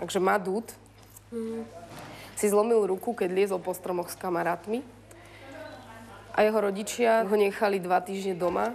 [0.02, 0.66] Takže Madut
[1.30, 1.62] hmm.
[2.34, 4.82] si zlomil ruku, keď liezol po stromoch s kamarátmi.
[6.34, 8.74] A jeho rodičia ho nechali dva týždne doma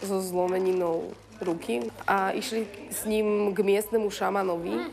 [0.00, 1.12] so zlomeninou
[1.44, 4.88] ruky a išli s ním k miestnemu šamanovi.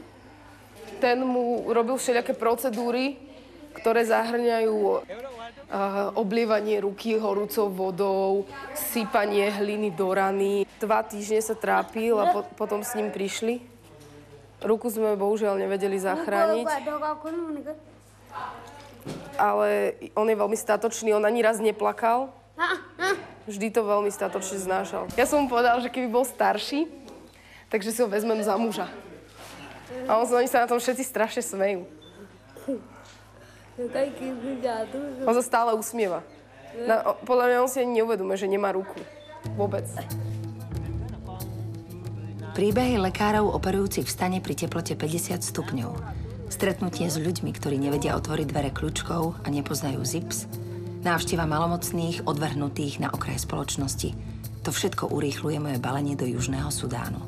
[1.00, 3.16] Ten mu robil všelijaké procedúry,
[3.80, 5.08] ktoré zahrňajú
[6.15, 10.63] oblievanie ruky horúcou vodou, sypanie hliny do rany.
[10.80, 13.60] Dva týždne sa trápil a po, potom s ním prišli.
[14.63, 16.65] Ruku sme bohužiaľ nevedeli zachrániť.
[19.38, 19.69] Ale
[20.17, 22.34] on je veľmi statočný, on ani raz neplakal.
[23.47, 25.08] Vždy to veľmi statočne znášal.
[25.15, 26.89] Ja som mu povedal, že keby bol starší,
[27.71, 28.91] takže si ho vezmem za muža.
[30.10, 31.88] A on, oni sa na tom všetci strašne smejú.
[35.30, 36.26] On sa stále usmieva.
[36.90, 38.98] Na, podľa mňa on si ani neuvedomuje, že nemá ruku.
[39.54, 39.86] Vôbec.
[42.58, 45.94] Príbehy lekárov operujúcich v stane pri teplote 50 stupňov.
[46.50, 50.50] Stretnutie s ľuďmi, ktorí nevedia otvoriť dvere kľúčkou a nepoznajú zips.
[51.06, 54.18] Návšteva malomocných, odvrhnutých na okraj spoločnosti.
[54.66, 57.22] To všetko urýchluje moje balenie do Južného Sudánu.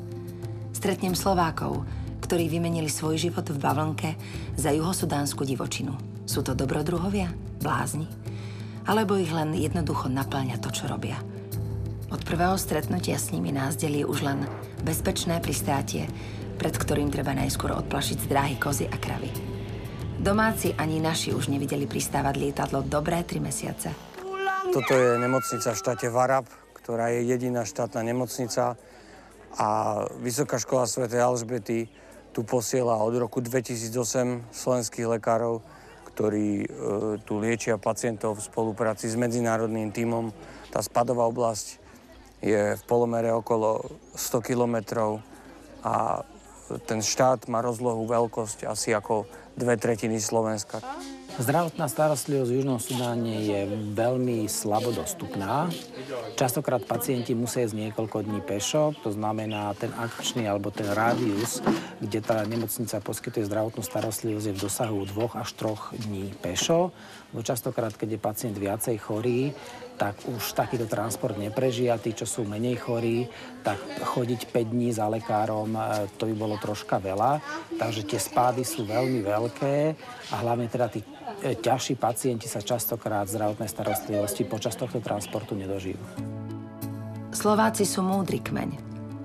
[0.74, 1.86] Stretnem Slovákov,
[2.26, 4.18] ktorí vymenili svoj život v bavlnke
[4.58, 6.09] za juhosudánsku divočinu.
[6.30, 7.34] Sú to dobrodruhovia?
[7.58, 8.06] Blázni?
[8.86, 11.18] Alebo ich len jednoducho naplňa to, čo robia?
[12.06, 14.46] Od prvého stretnutia s nimi nás delí už len
[14.86, 16.06] bezpečné pristátie,
[16.54, 19.26] pred ktorým treba najskôr odplašiť z dráhy kozy a kravy.
[20.22, 23.90] Domáci ani naši už nevideli pristávať lietadlo dobré tri mesiace.
[24.70, 26.46] Toto je nemocnica v štáte Varab,
[26.78, 28.78] ktorá je jediná štátna nemocnica
[29.58, 29.68] a
[30.22, 31.10] Vysoká škola Sv.
[31.10, 31.90] Alžbety
[32.30, 35.79] tu posiela od roku 2008 slovenských lekárov,
[36.14, 36.66] ktorí e,
[37.24, 40.34] tu liečia pacientov v spolupráci s medzinárodným tímom.
[40.68, 41.80] Tá spadová oblasť
[42.40, 43.84] je v polomere okolo
[44.16, 45.20] 100 kilometrov
[45.84, 46.24] a
[46.86, 49.26] ten štát má rozlohu veľkosť asi ako
[49.58, 50.78] dve tretiny Slovenska.
[51.38, 53.60] Zdravotná starostlivosť v Južnom Sudáne je
[53.94, 55.70] veľmi slabo dostupná.
[56.34, 61.62] Častokrát pacienti musia ísť niekoľko dní pešo, to znamená ten akčný alebo ten rádius,
[62.02, 66.90] kde tá nemocnica poskytuje zdravotnú starostlivosť je v dosahu dvoch až troch dní pešo.
[67.30, 69.54] No častokrát, keď je pacient viacej chorý,
[70.00, 72.00] tak už takýto transport neprežia.
[72.00, 73.28] Tí, čo sú menej chorí,
[73.60, 77.36] tak chodiť 5 dní za lekárom, e, to by bolo troška veľa.
[77.76, 79.76] Takže tie spády sú veľmi veľké
[80.32, 81.04] a hlavne teda tí
[81.38, 86.00] ťažší pacienti sa častokrát zdravotnej starostlivosti počas tohto transportu nedožijú.
[87.30, 88.70] Slováci sú múdry kmeň.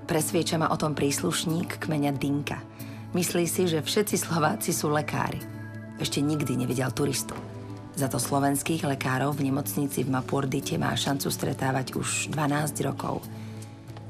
[0.06, 2.62] Presvieča ma o tom príslušník kmeňa Dinka.
[3.12, 5.42] Myslí si, že všetci Slováci sú lekári.
[5.98, 7.34] Ešte nikdy nevidel turistu.
[7.96, 13.24] Za to slovenských lekárov v nemocnici v Mapurdite má šancu stretávať už 12 rokov.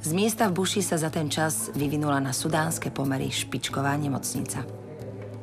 [0.02, 4.85] Z miesta v Buši sa za ten čas vyvinula na sudánske pomery špičková nemocnica.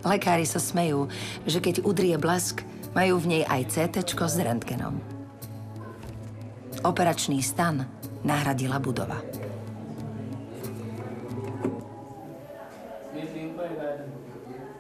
[0.04, 1.08] Lekári sa smejú,
[1.48, 5.00] že keď udrie blesk, majú v nej aj CT s rentgenom.
[6.84, 7.88] Operačný stan
[8.28, 9.24] nahradila budova.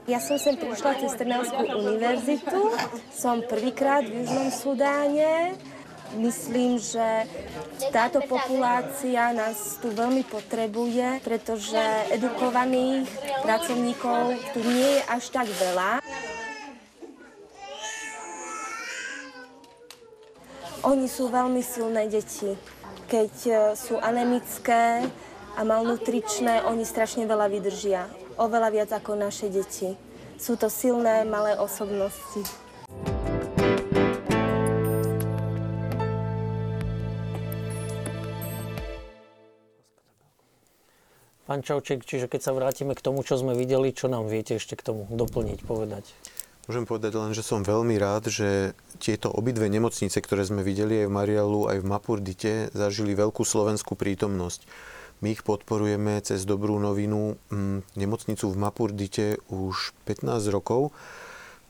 [0.03, 2.75] Ja som sem prišla cez Trnavskú univerzitu,
[3.15, 5.55] som prvýkrát v Južnom Sudáne.
[6.13, 7.25] Myslím, že
[7.89, 11.81] táto populácia nás tu veľmi potrebuje, pretože
[12.13, 13.09] edukovaných
[13.41, 16.01] pracovníkov tu nie je až tak veľa.
[20.83, 22.53] Oni sú veľmi silné deti.
[23.07, 25.07] Keď e, sú anemické
[25.55, 29.93] a malnutričné, oni strašne veľa vydržia oveľa viac ako naše deti.
[30.37, 32.41] Sú to silné, malé osobnosti.
[41.43, 44.79] Pán Čauček, čiže keď sa vrátime k tomu, čo sme videli, čo nám viete ešte
[44.79, 46.07] k tomu doplniť, povedať?
[46.71, 48.71] Môžem povedať len, že som veľmi rád, že
[49.03, 53.99] tieto obidve nemocnice, ktoré sme videli aj v Marialu, aj v Mapurdite, zažili veľkú slovenskú
[53.99, 54.63] prítomnosť.
[55.19, 60.95] My ich podporujeme cez dobrú novinu mm, nemocnicu v Mapurdite už 15 rokov.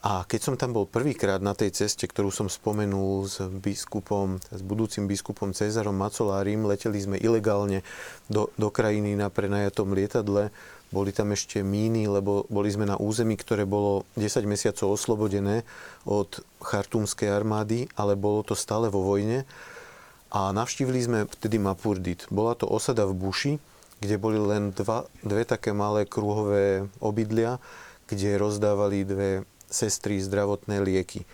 [0.03, 4.59] A keď som tam bol prvýkrát na tej ceste, ktorú som spomenul s biskupom, s
[4.59, 7.87] budúcim biskupom Cezarom Macolárim, leteli sme ilegálne
[8.27, 10.51] do, do krajiny na prenajatom lietadle.
[10.91, 15.63] Boli tam ešte míny, lebo boli sme na území, ktoré bolo 10 mesiacov oslobodené
[16.03, 19.47] od chartúmskej armády, ale bolo to stále vo vojne.
[20.35, 22.27] A navštívili sme vtedy Mapurdit.
[22.27, 23.55] Bola to osada v Buši,
[24.03, 27.63] kde boli len dva, dve také malé kruhové obydlia,
[28.03, 31.25] kde rozdávali dve sestry zdravotné lieky.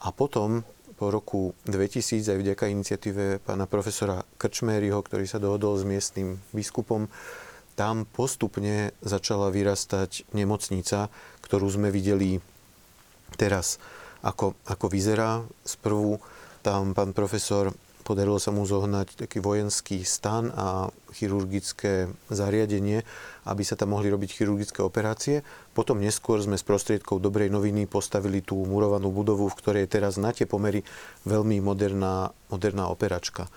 [0.00, 0.64] A potom
[0.96, 7.12] po roku 2000 aj vďaka iniciatíve pána profesora Krčméryho, ktorý sa dohodol s miestnym biskupom,
[7.74, 11.10] tam postupne začala vyrastať nemocnica,
[11.42, 12.38] ktorú sme videli
[13.34, 13.82] teraz,
[14.22, 15.42] ako, ako vyzerá.
[15.66, 16.22] Sprvu
[16.62, 23.00] tam pán profesor Podarilo sa mu zohnať taký vojenský stan a chirurgické zariadenie,
[23.48, 25.40] aby sa tam mohli robiť chirurgické operácie.
[25.72, 30.20] Potom neskôr sme s prostriedkou dobrej noviny postavili tú murovanú budovu, v ktorej je teraz
[30.20, 30.84] na tie pomery
[31.24, 33.48] veľmi moderná, moderná operačka.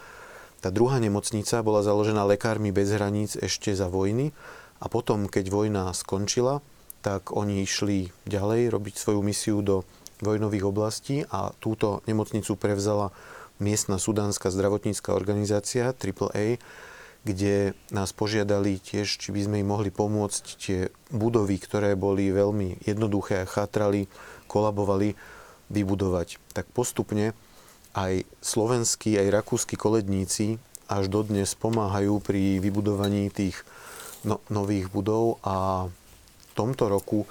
[0.64, 4.32] Tá druhá nemocnica bola založená lekármi bez hraníc ešte za vojny
[4.80, 6.64] a potom, keď vojna skončila,
[7.04, 9.84] tak oni išli ďalej robiť svoju misiu do
[10.24, 13.14] vojnových oblastí a túto nemocnicu prevzala
[13.58, 16.62] miestna sudánska zdravotnícka organizácia AAA,
[17.28, 20.80] kde nás požiadali tiež, či by sme im mohli pomôcť tie
[21.12, 24.08] budovy, ktoré boli veľmi jednoduché a chátrali,
[24.48, 25.18] kolabovali,
[25.68, 26.40] vybudovať.
[26.56, 27.36] Tak postupne
[27.92, 33.60] aj slovenskí, aj rakúsky koledníci až dodnes pomáhajú pri vybudovaní tých
[34.24, 37.28] no, nových budov a v tomto roku,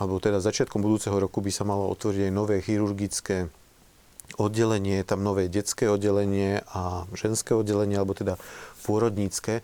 [0.00, 3.52] alebo teda začiatkom budúceho roku by sa malo otvoriť aj nové chirurgické
[4.36, 8.40] oddelenie, tam nové detské oddelenie a ženské oddelenie, alebo teda
[8.82, 9.62] pôrodnícke.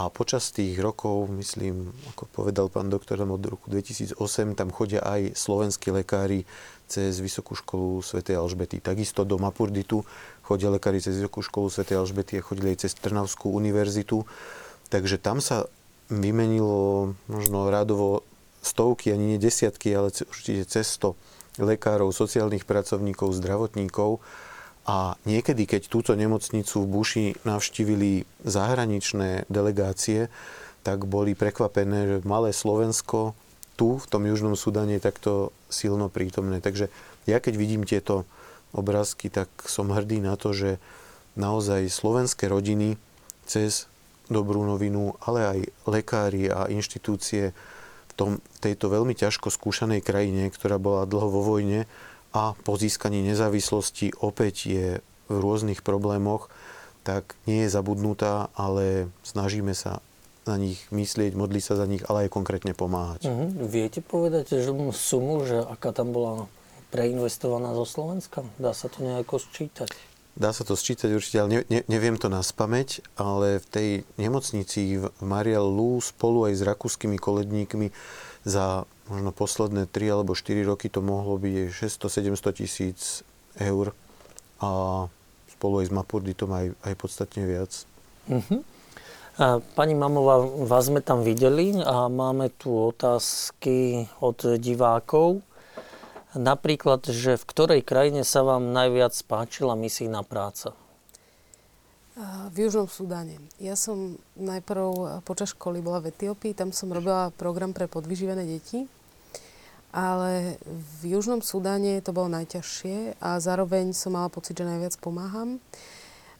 [0.00, 4.16] A počas tých rokov, myslím, ako povedal pán doktor, od roku 2008
[4.56, 6.48] tam chodia aj slovenskí lekári
[6.88, 8.24] cez Vysokú školu Sv.
[8.24, 8.80] Alžbety.
[8.80, 10.02] Takisto do Mapurditu
[10.40, 11.84] chodia lekári cez Vysokú školu Sv.
[11.84, 14.24] Alžbety a chodili aj cez Trnavskú univerzitu.
[14.88, 15.68] Takže tam sa
[16.08, 18.24] vymenilo možno rádovo
[18.64, 21.14] stovky, ani nie desiatky, ale určite cez 100
[21.58, 24.22] lekárov, sociálnych pracovníkov, zdravotníkov.
[24.86, 30.30] A niekedy, keď túto nemocnicu v Buši navštívili zahraničné delegácie,
[30.80, 33.36] tak boli prekvapené, že malé Slovensko
[33.76, 35.32] tu, v tom Južnom Sudane, je takto
[35.72, 36.60] silno prítomné.
[36.60, 36.92] Takže
[37.24, 38.28] ja keď vidím tieto
[38.76, 40.76] obrázky, tak som hrdý na to, že
[41.36, 43.00] naozaj slovenské rodiny
[43.48, 43.88] cez
[44.30, 45.58] dobrú novinu, ale aj
[45.90, 47.50] lekári a inštitúcie
[48.20, 51.88] tom, tejto veľmi ťažko skúšanej krajine, ktorá bola dlho vo vojne
[52.36, 54.88] a po získaní nezávislosti opäť je
[55.32, 56.52] v rôznych problémoch,
[57.00, 60.04] tak nie je zabudnutá, ale snažíme sa
[60.44, 63.24] na nich myslieť, modliť sa za nich, ale aj konkrétne pomáhať.
[63.24, 63.48] Uh-huh.
[63.64, 66.44] Viete povedať že sumu, že aká tam bola
[66.90, 68.44] preinvestovaná zo Slovenska?
[68.58, 69.88] Dá sa to nejako sčítať?
[70.38, 73.88] Dá sa to sčítať určite, ale ne, ne, neviem to na spameť, ale v tej
[74.16, 77.90] nemocnici v Marial Lu spolu aj s rakúskymi koledníkmi
[78.46, 83.26] za možno posledné 3 alebo 4 roky to mohlo byť 600-700 tisíc
[83.58, 83.92] eur
[84.62, 84.70] a
[85.50, 87.72] spolu aj s Mapurditom aj, aj podstatne viac.
[88.30, 88.62] Uh-huh.
[89.74, 95.40] Pani Mamová, vás sme tam videli a máme tu otázky od divákov.
[96.30, 100.78] Napríklad, že v ktorej krajine sa vám najviac páčila misijná práca?
[102.54, 103.42] V Južnom Sudáne.
[103.58, 108.86] Ja som najprv počas školy bola v Etiópii, tam som robila program pre podvyživené deti,
[109.90, 110.60] ale
[111.02, 115.58] v Južnom Sudáne to bolo najťažšie a zároveň som mala pocit, že najviac pomáham.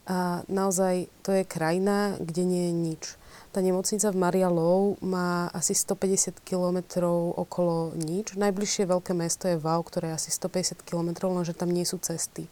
[0.07, 3.03] A naozaj to je krajina, kde nie je nič.
[3.51, 7.03] Tá nemocnica v Maria Low má asi 150 km
[7.35, 8.39] okolo nič.
[8.39, 12.47] Najbližšie veľké mesto je Vau, ktoré je asi 150 km, lenže tam nie sú cesty.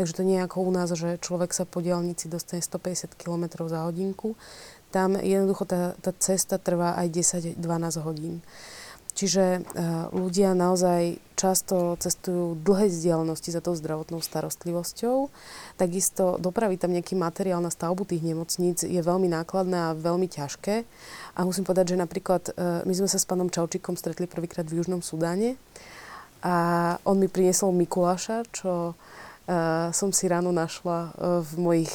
[0.00, 3.68] Takže to nie je ako u nás, že človek sa po diálnici dostane 150 km
[3.68, 4.40] za hodinku.
[4.88, 7.12] Tam jednoducho tá, tá cesta trvá aj
[7.60, 8.40] 10-12 hodín.
[9.18, 15.26] Čiže uh, ľudia naozaj často cestujú dlhé vzdialenosti za tou zdravotnou starostlivosťou.
[15.74, 20.86] Takisto dopraviť tam nejaký materiál na stavbu tých nemocníc je veľmi nákladné a veľmi ťažké.
[21.34, 24.78] A musím povedať, že napríklad uh, my sme sa s pánom Čaučikom stretli prvýkrát v
[24.78, 25.58] Južnom Sudáne
[26.38, 31.10] a on mi priniesol Mikuláša, čo uh, som si ráno našla
[31.42, 31.94] v mojich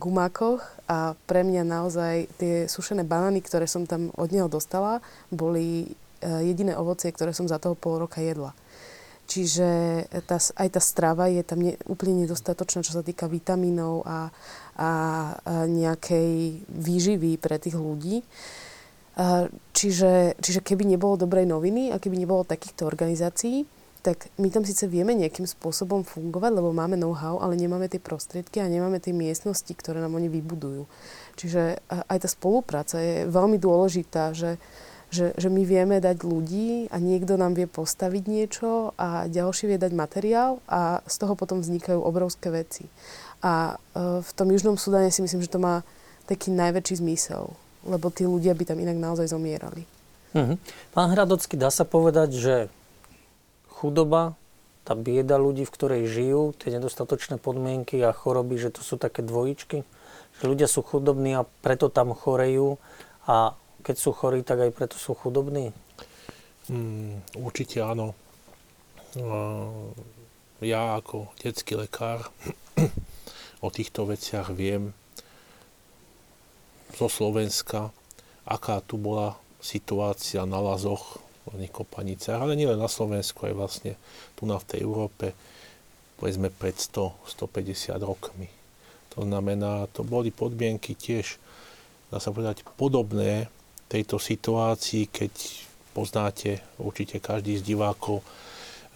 [0.00, 5.92] gumákoch a pre mňa naozaj tie sušené banány, ktoré som tam od neho dostala, boli
[5.92, 8.54] Eh, jediné ovocie, ktoré som za toho pol roka jedla.
[9.22, 9.68] Čiže
[10.26, 14.18] tá, aj tá strava je tam ne, úplne nedostatočná, čo sa týka vitamínov a, a,
[14.76, 14.90] a
[15.70, 18.26] nejakej výživy pre tých ľudí.
[19.16, 23.64] A, čiže, čiže keby nebolo dobrej noviny a keby nebolo takýchto organizácií,
[24.02, 28.58] tak my tam síce vieme nejakým spôsobom fungovať, lebo máme know-how, ale nemáme tie prostriedky
[28.58, 30.90] a nemáme tie miestnosti, ktoré nám oni vybudujú.
[31.38, 34.58] Čiže aj tá spolupráca je veľmi dôležitá, že,
[35.12, 39.78] že, že my vieme dať ľudí a niekto nám vie postaviť niečo a ďalší vie
[39.78, 42.88] dať materiál a z toho potom vznikajú obrovské veci.
[43.44, 45.84] A e, v tom Južnom Sudáne si myslím, že to má
[46.24, 47.52] taký najväčší zmysel,
[47.84, 49.84] lebo tí ľudia by tam inak naozaj zomierali.
[50.32, 50.56] Mhm.
[50.96, 52.54] Pán Hradocký, dá sa povedať, že
[53.68, 54.32] chudoba,
[54.82, 59.20] tá bieda ľudí, v ktorej žijú, tie nedostatočné podmienky a choroby, že to sú také
[59.20, 59.84] dvojičky,
[60.40, 62.80] že ľudia sú chudobní a preto tam chorejú
[63.28, 65.74] a keď sú chorí, tak aj preto sú chudobní?
[66.70, 68.14] Mm, určite áno.
[70.62, 72.30] Ja ako detský lekár
[73.66, 74.94] o týchto veciach viem
[76.96, 77.90] zo Slovenska,
[78.46, 83.92] aká tu bola situácia na Lazoch, v Kopaniciach, ale nielen na Slovensku, aj vlastne
[84.38, 85.34] tu na v tej Európe,
[86.22, 88.46] povedzme pred 100-150 rokmi.
[89.18, 91.42] To znamená, to boli podmienky tiež,
[92.14, 93.50] dá sa povedať, podobné
[93.92, 95.32] tejto situácii, keď
[95.92, 98.24] poznáte, určite každý z divákov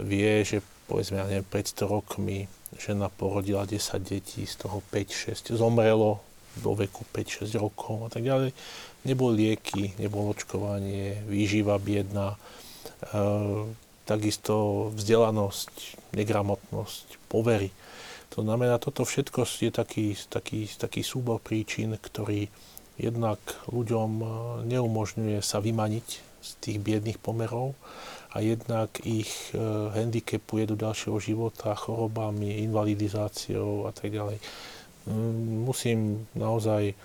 [0.01, 2.49] vie, že povedzme, ja neviem, pred 100 rokmi
[2.80, 6.22] žena porodila 10 detí, z toho 5-6 zomrelo
[6.57, 8.57] do veku 5-6 rokov a tak ďalej.
[9.05, 12.38] Nebol lieky, nebolo očkovanie, výživa biedná, e,
[14.09, 17.70] takisto vzdelanosť, negramotnosť, povery.
[18.34, 22.49] To znamená, toto všetko je taký, taký, taký súbor príčin, ktorý
[22.97, 23.38] jednak
[23.68, 24.26] ľuďom e,
[24.72, 26.07] neumožňuje sa vymaniť
[26.40, 27.76] z tých biedných pomerov
[28.32, 29.61] a jednak ich e,
[29.92, 34.40] handicapuje do ďalšieho života chorobami, invalidizáciou a tak ďalej.
[35.09, 36.97] Mm, musím naozaj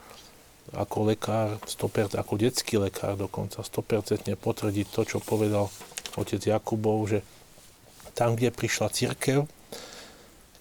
[0.72, 5.68] ako lekár, 100%, ako detský lekár dokonca 100% potvrdiť to, čo povedal
[6.16, 7.20] otec Jakubov, že
[8.16, 9.48] tam, kde prišla církev,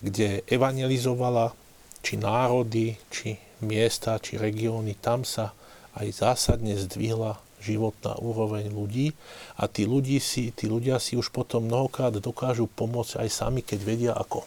[0.01, 1.53] kde evangelizovala,
[2.01, 5.57] či národy, či miesta, či regióny, tam sa
[5.97, 9.13] aj zásadne zdvihla životná úroveň ľudí
[9.61, 13.79] a tí, ľudí si, tí ľudia si už potom mnohokrát dokážu pomôcť aj sami, keď
[13.85, 14.43] vedia ako.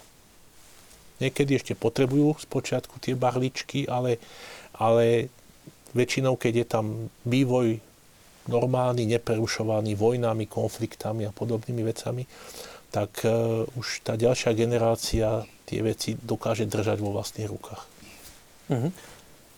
[1.21, 4.17] Niekedy ešte potrebujú spočiatku tie barličky, ale,
[4.75, 5.29] ale
[5.93, 6.85] väčšinou, keď je tam
[7.23, 7.77] vývoj
[8.49, 12.27] normálny, neprerušovaný vojnami, konfliktami a podobnými vecami,
[12.91, 17.92] tak uh, už tá ďalšia generácia tie veci dokáže držať vo vlastných rukách.
[18.71, 18.91] Uh-huh.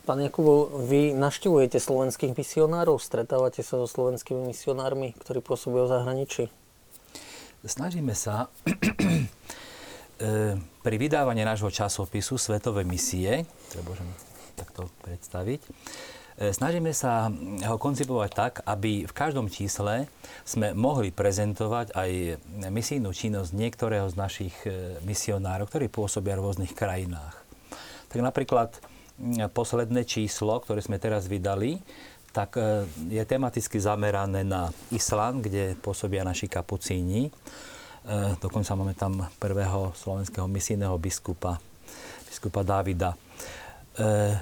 [0.06, 6.44] Pán Jakubov, vy naštevujete slovenských misionárov, stretávate sa so slovenskými misionármi, ktorí pôsobujú v zahraničí?
[7.66, 8.46] Snažíme sa
[10.22, 10.54] e,
[10.86, 14.06] pri vydávaní nášho časopisu Svetové misie, to môžem
[14.54, 17.26] takto predstaviť, e, snažíme sa
[17.66, 20.06] ho koncipovať tak, aby v každom čísle
[20.46, 22.38] sme mohli prezentovať aj
[22.70, 27.34] misijnú činnosť niektorého z našich e, misionárov, ktorí pôsobia v rôznych krajinách.
[28.06, 28.70] Tak napríklad
[29.52, 31.80] posledné číslo, ktoré sme teraz vydali,
[32.36, 37.28] tak e, je tematicky zamerané na Islám, kde pôsobia naši kapucíni.
[37.28, 37.30] E,
[38.36, 41.56] dokonca máme tam prvého slovenského misijného biskupa,
[42.28, 43.16] biskupa Dávida.
[43.96, 44.36] E,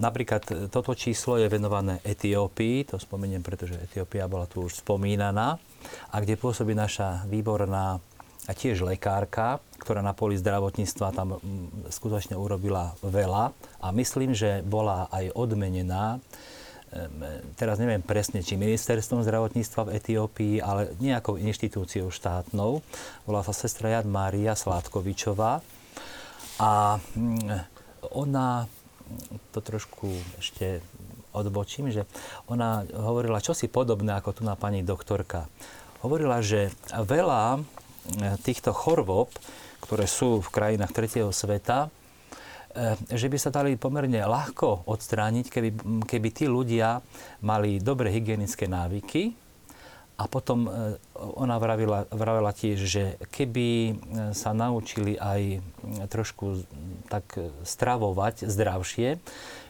[0.00, 5.60] napríklad toto číslo je venované Etiópii, to spomeniem, pretože Etiópia bola tu už spomínaná,
[6.08, 8.00] a kde pôsobí naša výborná
[8.48, 13.52] a tiež lekárka, ktorá na poli zdravotníctva tam mm, skutočne urobila veľa
[13.84, 16.18] a myslím, že bola aj odmenená
[17.56, 22.80] teraz neviem presne, či ministerstvom zdravotníctva v Etiópii, ale nejakou inštitúciou štátnou.
[23.28, 25.60] Volá sa sestra Jan Mária Sládkovičová.
[26.58, 26.70] A
[27.14, 27.60] mm,
[28.16, 28.66] ona,
[29.52, 30.08] to trošku
[30.40, 30.80] ešte
[31.36, 32.08] odbočím, že
[32.48, 35.46] ona hovorila čosi podobné ako tu na pani doktorka.
[36.00, 37.62] Hovorila, že veľa
[38.42, 39.30] týchto chorôb,
[39.84, 45.70] ktoré sú v krajinách tretieho sveta, e, že by sa dali pomerne ľahko odstrániť, keby,
[46.04, 47.00] keby tí ľudia
[47.44, 49.32] mali dobré hygienické návyky.
[50.18, 53.94] A potom e, ona vravila, vravila tiež, že keby
[54.34, 55.62] sa naučili aj
[56.10, 56.66] trošku
[57.06, 59.22] tak stravovať zdravšie,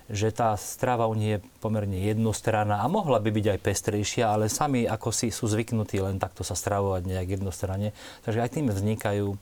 [0.08, 4.48] že tá strava u nich je pomerne jednostranná a mohla by byť aj pestrejšia, ale
[4.48, 7.92] sami ako si sú zvyknutí len takto sa stravovať nejak jednostranne.
[8.24, 9.36] Takže aj tým vznikajú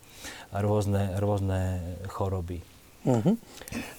[0.51, 1.79] rôzne, rôzne
[2.11, 2.59] choroby.
[3.07, 3.39] Uh-huh.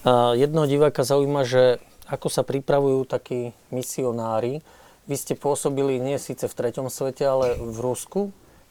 [0.04, 0.36] A
[0.68, 4.60] diváka zaujíma, že ako sa pripravujú takí misionári.
[5.08, 8.20] Vy ste pôsobili nie síce v treťom svete, ale v Rusku.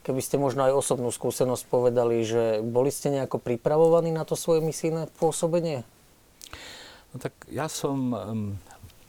[0.05, 4.61] Keby ste možno aj osobnú skúsenosť povedali, že boli ste nejako pripravovaní na to svoje
[4.61, 5.81] misijné pôsobenie?
[7.12, 8.55] No tak ja som um,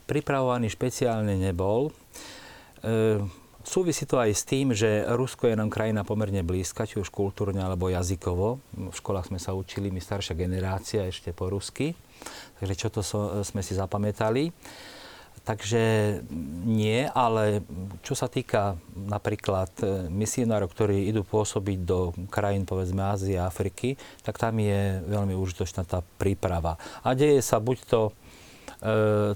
[0.09, 1.93] pripravovaný špeciálne nebol.
[2.81, 3.21] E,
[3.61, 7.61] súvisí to aj s tým, že Rusko je nám krajina pomerne blízka, či už kultúrne
[7.61, 8.57] alebo jazykovo.
[8.73, 11.93] V školách sme sa učili, my staršia generácia ešte po rusky.
[12.57, 14.49] Takže čo to so, sme si zapamätali.
[15.43, 15.81] Takže
[16.65, 17.63] nie, ale
[18.05, 23.95] čo sa týka napríklad e, misionárov, ktorí idú pôsobiť do krajín, povedzme Ázie a Afriky,
[24.21, 26.75] tak tam je veľmi užitočná tá príprava.
[27.01, 28.11] A deje sa buď to e,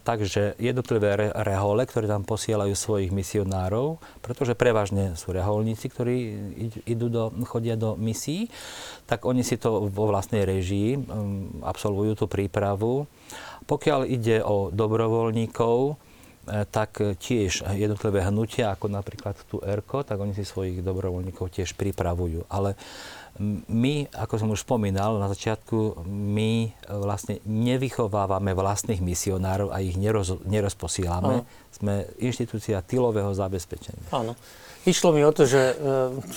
[0.03, 6.17] takže jednotlivé re, rehole, ktoré tam posielajú svojich misionárov, pretože prevažne sú reholníci, ktorí
[6.85, 8.51] idú do, chodia do misií,
[9.07, 13.07] tak oni si to vo vlastnej režii um, absolvujú tú prípravu
[13.63, 15.93] pokiaľ ide o dobrovoľníkov, e,
[16.67, 22.47] tak tiež jednotlivé hnutia, ako napríklad tu ERKO, tak oni si svojich dobrovoľníkov tiež pripravujú.
[22.51, 22.75] Ale
[23.65, 30.37] my, ako som už spomínal na začiatku, my vlastne nevychovávame vlastných misionárov a ich neroz,
[30.45, 31.41] nerozposílame.
[31.41, 31.49] Ano.
[31.73, 34.05] Sme inštitúcia tylového zabezpečenia.
[34.13, 34.37] Áno.
[34.83, 35.75] Išlo mi o to, že e,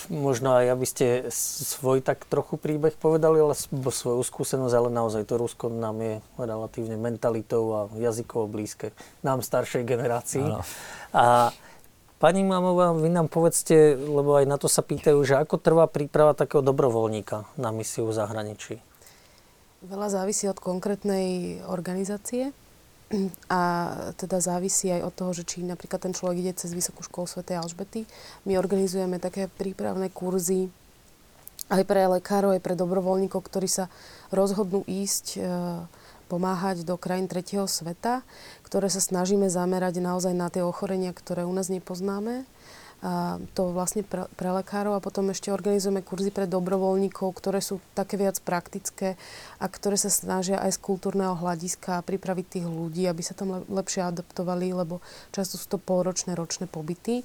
[0.06, 5.34] možno aj aby ste svoj tak trochu príbeh povedali, ale svoju skúsenosť, ale naozaj to
[5.34, 8.94] Rusko nám je relatívne mentalitou a jazykovo blízke.
[9.26, 10.46] Nám staršej generácii.
[10.46, 10.62] Ano.
[11.10, 11.50] A
[12.22, 16.30] pani Mamová, vy nám povedzte, lebo aj na to sa pýtajú, že ako trvá príprava
[16.38, 18.78] takého dobrovoľníka na misiu v zahraničí?
[19.82, 22.54] Veľa závisí od konkrétnej organizácie
[23.46, 23.60] a
[24.18, 27.46] teda závisí aj od toho, že či napríklad ten človek ide cez Vysokú školu Sv.
[27.46, 28.02] Alžbety.
[28.42, 30.66] My organizujeme také prípravné kurzy
[31.70, 33.90] aj pre lekárov, aj pre dobrovoľníkov, ktorí sa
[34.30, 35.40] rozhodnú ísť e,
[36.26, 38.26] pomáhať do krajín tretieho sveta,
[38.66, 42.46] ktoré sa snažíme zamerať naozaj na tie ochorenia, ktoré u nás nepoznáme
[43.54, 48.18] to vlastne pre, pre lekárov a potom ešte organizujeme kurzy pre dobrovoľníkov, ktoré sú také
[48.18, 49.14] viac praktické
[49.62, 54.02] a ktoré sa snažia aj z kultúrneho hľadiska pripraviť tých ľudí, aby sa tam lepšie
[54.10, 54.98] adaptovali, lebo
[55.30, 57.22] často sú to polročné, ročné pobyty.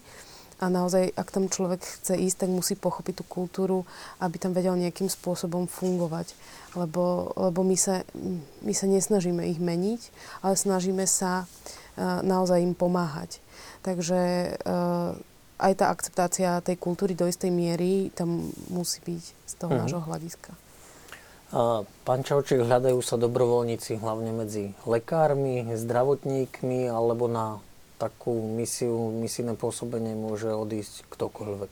[0.62, 3.82] A naozaj, ak tam človek chce ísť, tak musí pochopiť tú kultúru,
[4.22, 6.38] aby tam vedel nejakým spôsobom fungovať.
[6.78, 8.06] Lebo, lebo my, sa,
[8.62, 10.02] my sa nesnažíme ich meniť,
[10.46, 13.42] ale snažíme sa uh, naozaj im pomáhať.
[13.82, 15.18] Takže uh,
[15.62, 19.80] aj tá akceptácia tej kultúry do istej miery tam musí byť z toho mm.
[19.86, 20.52] nášho hľadiska.
[22.08, 27.60] Pán Čauček, hľadajú sa dobrovoľníci hlavne medzi lekármi, zdravotníkmi alebo na
[28.00, 31.72] takú misiu, misijné pôsobenie môže odísť ktokoľvek?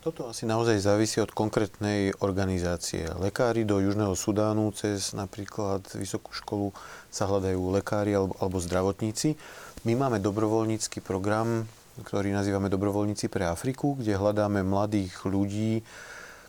[0.00, 3.04] Toto asi naozaj závisí od konkrétnej organizácie.
[3.20, 6.72] Lekári do Južného Sudánu cez napríklad Vysokú školu
[7.12, 9.36] sa hľadajú lekári alebo, alebo zdravotníci.
[9.84, 11.68] My máme dobrovoľnícky program,
[12.02, 15.84] ktorý nazývame Dobrovoľníci pre Afriku, kde hľadáme mladých ľudí,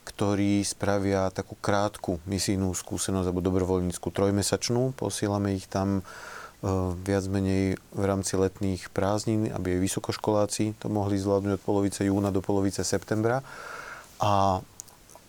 [0.01, 4.97] ktorí spravia takú krátku misijnú skúsenosť alebo dobrovoľníckú trojmesačnú.
[4.97, 6.03] Posielame ich tam e,
[7.05, 12.33] viac menej v rámci letných prázdnin, aby aj vysokoškoláci to mohli zvládnuť od polovice júna
[12.33, 13.45] do polovice septembra.
[14.17, 14.61] A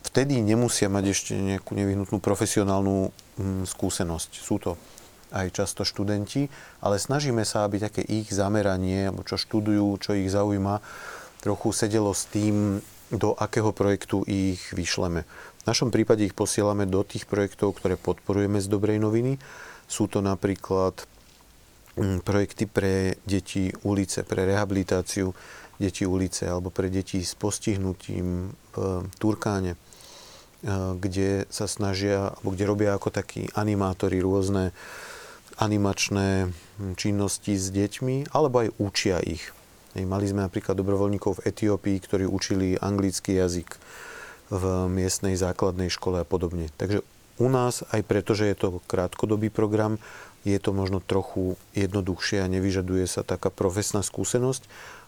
[0.09, 4.31] vtedy nemusia mať ešte nejakú nevyhnutnú profesionálnu mm, skúsenosť.
[4.41, 4.81] Sú to
[5.33, 6.47] aj často študenti,
[6.85, 10.79] ale snažíme sa, aby také ich zameranie, alebo čo študujú, čo ich zaujíma,
[11.43, 15.29] trochu sedelo s tým, do akého projektu ich vyšleme.
[15.63, 19.37] V našom prípade ich posielame do tých projektov, ktoré podporujeme z Dobrej noviny.
[19.85, 20.97] Sú to napríklad
[22.01, 25.29] mm, projekty pre deti ulice, pre rehabilitáciu
[25.83, 28.77] detí ulice alebo pre deti s postihnutím v
[29.19, 29.79] Turkáne, eh,
[30.97, 34.71] kde sa snažia, alebo kde robia ako takí animátori rôzne
[35.59, 36.53] animačné
[36.97, 39.53] činnosti s deťmi, alebo aj učia ich.
[39.93, 43.77] Mali sme napríklad dobrovoľníkov v Etiópii, ktorí učili anglický jazyk
[44.49, 46.73] v miestnej základnej škole a podobne.
[46.81, 47.05] Takže
[47.41, 50.01] u nás, aj preto, že je to krátkodobý program,
[50.45, 54.65] je to možno trochu jednoduchšie a nevyžaduje sa taká profesná skúsenosť,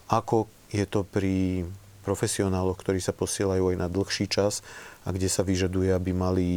[0.09, 1.65] ako je to pri
[2.05, 4.61] profesionáloch, ktorí sa posielajú aj na dlhší čas
[5.05, 6.47] a kde sa vyžaduje, aby mali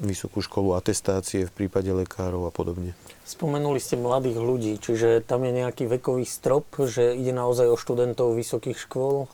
[0.00, 2.96] vysokú školu atestácie v prípade lekárov a podobne.
[3.28, 8.32] Spomenuli ste mladých ľudí, čiže tam je nejaký vekový strop, že ide naozaj o študentov
[8.32, 9.28] vysokých škôl?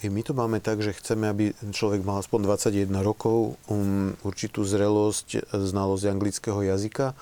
[0.00, 5.52] My to máme tak, že chceme, aby človek mal aspoň 21 rokov, um, určitú zrelosť,
[5.52, 7.12] znalosť anglického jazyka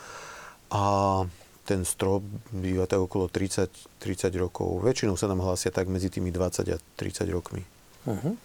[0.70, 0.84] a
[1.66, 2.22] ten strop
[2.54, 3.68] býva tak okolo 30,
[4.00, 4.80] 30 rokov.
[4.80, 7.66] Väčšinou sa nám hlásia tak medzi tými 20 a 30 rokmi.
[8.06, 8.38] Uh-huh.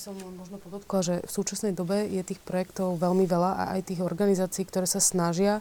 [0.00, 4.00] Som možno podotkla, že v súčasnej dobe je tých projektov veľmi veľa a aj tých
[4.00, 5.60] organizácií, ktoré sa snažia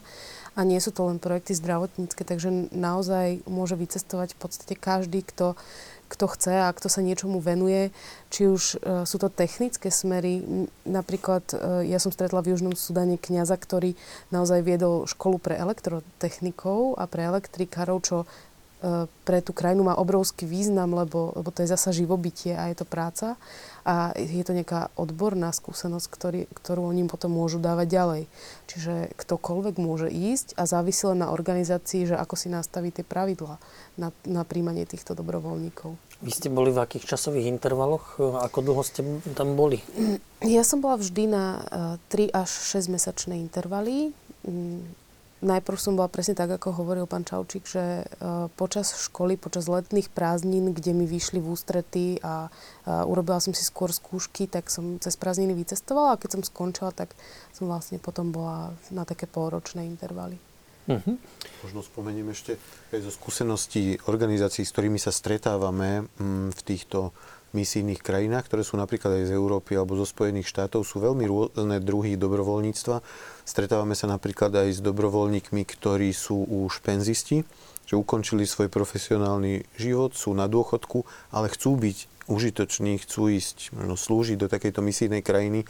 [0.56, 5.60] a nie sú to len projekty zdravotnícke, takže naozaj môže vycestovať v podstate každý, kto,
[6.08, 7.92] kto chce a kto sa niečomu venuje.
[8.32, 10.40] Či už uh, sú to technické smery,
[10.88, 14.00] napríklad uh, ja som stretla v Južnom Sudane kňaza, ktorý
[14.32, 18.18] naozaj viedol školu pre elektrotechnikov a pre elektrikárov, čo
[18.80, 22.80] E, pre tú krajinu má obrovský význam, lebo, lebo to je zasa živobytie a je
[22.80, 23.36] to práca
[23.90, 28.22] a je to nejaká odborná skúsenosť, ktorý, ktorú oni potom môžu dávať ďalej.
[28.70, 33.58] Čiže ktokoľvek môže ísť a závisí len na organizácii, že ako si nastaví tie pravidlá
[33.98, 35.98] na, na príjmanie týchto dobrovoľníkov.
[36.22, 38.22] Vy ste boli v akých časových intervaloch?
[38.22, 39.02] Ako dlho ste
[39.34, 39.82] tam boli?
[40.46, 41.44] Ja som bola vždy na
[42.14, 44.14] 3 e, až 6 mesačné intervaly
[44.46, 45.09] mm,
[45.40, 50.12] najprv som bola presne tak, ako hovoril pán Čaučík, že uh, počas školy, počas letných
[50.12, 55.00] prázdnin, kde mi vyšli v ústrety a uh, urobila som si skôr skúšky, tak som
[55.00, 57.16] cez prázdniny vycestovala a keď som skončila, tak
[57.56, 60.40] som vlastne potom bola na také polročné intervaly.
[60.90, 61.22] Uh-huh.
[61.62, 62.58] Možno spomeniem ešte
[62.90, 67.14] aj zo skúseností organizácií, s ktorými sa stretávame m, mm, v týchto
[67.54, 71.78] misijných krajinách, ktoré sú napríklad aj z Európy alebo zo Spojených štátov, sú veľmi rôzne
[71.82, 73.02] druhy dobrovoľníctva.
[73.46, 77.42] Stretávame sa napríklad aj s dobrovoľníkmi, ktorí sú už penzisti,
[77.90, 81.98] že ukončili svoj profesionálny život, sú na dôchodku, ale chcú byť
[82.30, 85.66] užitoční, chcú ísť, možno slúžiť do takejto misijnej krajiny.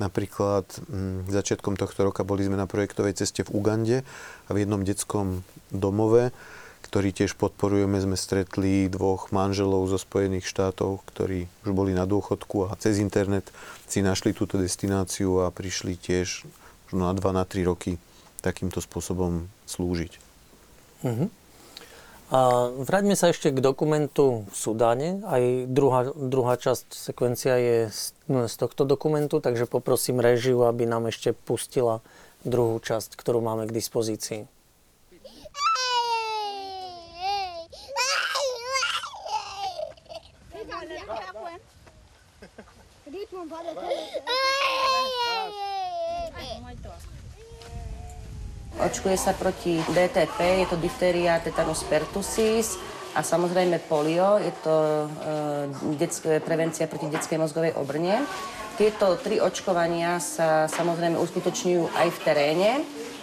[0.00, 4.06] Napríklad m, mm, začiatkom tohto roka boli sme na projektovej ceste v Ugande
[4.48, 6.32] a v jednom detskom domove
[6.88, 12.72] ktorý tiež podporujeme, sme stretli dvoch manželov zo Spojených štátov, ktorí už boli na dôchodku
[12.72, 13.52] a cez internet
[13.84, 16.48] si našli túto destináciu a prišli tiež
[16.96, 18.00] na 2 na 3 roky
[18.40, 20.12] takýmto spôsobom slúžiť.
[21.04, 21.28] Uh-huh.
[22.28, 25.24] A vráťme sa ešte k dokumentu v Sudáne.
[25.24, 30.84] Aj druhá, druhá časť sekvencia je z, no, z tohto dokumentu, takže poprosím režiu, aby
[30.84, 32.04] nám ešte pustila
[32.48, 34.57] druhú časť, ktorú máme k dispozícii.
[48.78, 52.78] Očkuje sa proti DTP, je to difteria tetanus pertussis,
[53.18, 55.06] A samozrejme polio, je to e,
[55.98, 58.22] detské, prevencia proti detskej mozgovej obrne.
[58.78, 62.70] Tieto tri očkovania sa samozrejme uskutočňujú aj v teréne.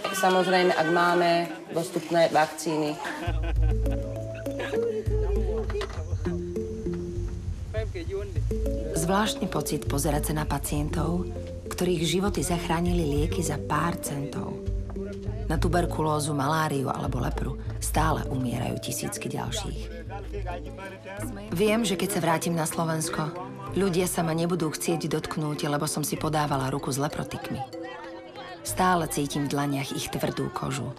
[0.04, 2.98] Samozrejme, ak máme dostupné vakcíny.
[9.06, 11.30] Zvláštny pocit pozerať sa na pacientov,
[11.70, 14.66] ktorých životy zachránili lieky za pár centov.
[15.46, 20.10] Na tuberkulózu, maláriu alebo lepru stále umierajú tisícky ďalších.
[21.54, 23.30] Viem, že keď sa vrátim na Slovensko,
[23.78, 27.62] ľudia sa ma nebudú chcieť dotknúť, lebo som si podávala ruku s leprotikmi.
[28.66, 30.90] Stále cítim v dlaniach ich tvrdú kožu,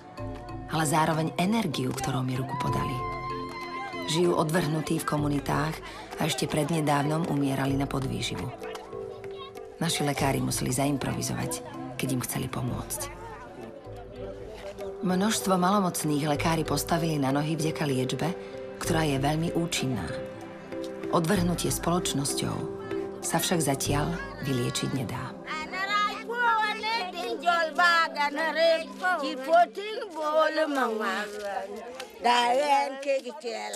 [0.71, 2.95] ale zároveň energiu, ktorou mi ruku podali.
[4.07, 5.75] Žijú odvrhnutí v komunitách
[6.17, 8.47] a ešte prednedávnom umierali na podvýživu.
[9.77, 11.61] Naši lekári museli zaimprovizovať,
[12.01, 13.13] keď im chceli pomôcť.
[15.05, 18.29] Množstvo malomocných lekári postavili na nohy vďaka liečbe,
[18.81, 20.09] ktorá je veľmi účinná.
[21.13, 22.57] Odvrhnutie spoločnosťou
[23.21, 24.17] sa však zatiaľ
[24.49, 25.36] vyliečiť nedá.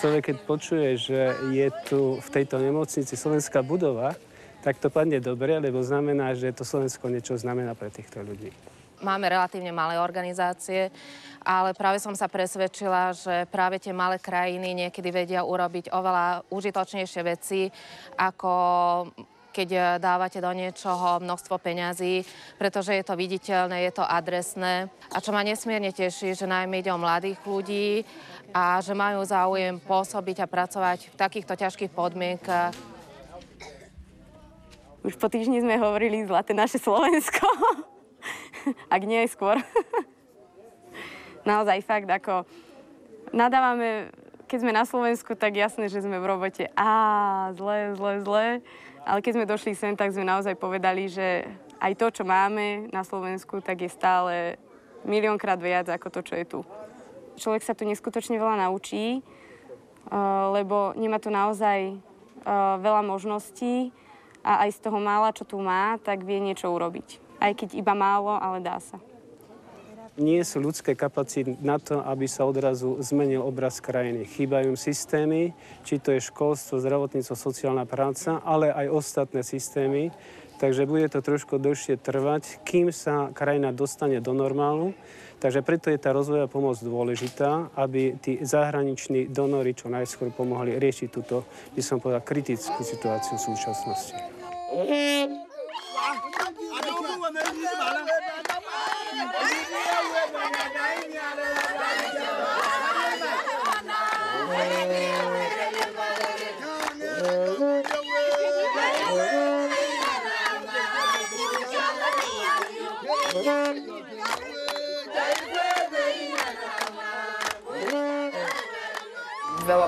[0.00, 1.20] Človek, keď počuje, že
[1.54, 4.18] je tu v tejto nemocnici slovenská budova,
[4.66, 8.50] tak to padne dobre, lebo znamená, že to Slovensko niečo znamená pre týchto ľudí.
[9.00, 10.92] Máme relatívne malé organizácie,
[11.40, 17.22] ale práve som sa presvedčila, že práve tie malé krajiny niekedy vedia urobiť oveľa užitočnejšie
[17.24, 17.72] veci,
[18.20, 18.52] ako
[19.50, 22.22] keď dávate do niečoho množstvo peňazí,
[22.56, 24.88] pretože je to viditeľné, je to adresné.
[25.10, 28.06] A čo ma nesmierne teší, že najmä ide o mladých ľudí
[28.54, 32.74] a že majú záujem pôsobiť a pracovať v takýchto ťažkých podmienkach.
[35.00, 37.44] Už po týždni sme hovorili zlaté naše Slovensko.
[38.94, 39.56] ak nie skôr.
[41.48, 42.44] Naozaj fakt, ako
[43.32, 44.12] nadávame,
[44.44, 46.68] keď sme na Slovensku, tak jasné, že sme v robote.
[46.76, 48.46] Á, zle, zle, zle.
[49.04, 51.48] Ale keď sme došli sem, tak sme naozaj povedali, že
[51.80, 54.60] aj to, čo máme na Slovensku, tak je stále
[55.08, 56.60] miliónkrát viac ako to, čo je tu.
[57.40, 59.24] Človek sa tu neskutočne veľa naučí,
[60.52, 61.96] lebo nemá tu naozaj
[62.80, 63.92] veľa možností
[64.44, 67.96] a aj z toho mála, čo tu má, tak vie niečo urobiť aj keď iba
[67.96, 69.00] málo, ale dá sa.
[70.18, 74.26] Nie sú ľudské kapacity na to, aby sa odrazu zmenil obraz krajiny.
[74.26, 75.54] Chýbajú systémy,
[75.86, 80.10] či to je školstvo, zdravotníctvo, sociálna práca, ale aj ostatné systémy.
[80.60, 84.92] Takže bude to trošku dlhšie trvať, kým sa krajina dostane do normálu.
[85.40, 91.08] Takže preto je tá rozvoja pomoc dôležitá, aby tí zahraniční donory čo najskôr pomohli riešiť
[91.08, 94.12] túto, by som povedal, kritickú situáciu v súčasnosti.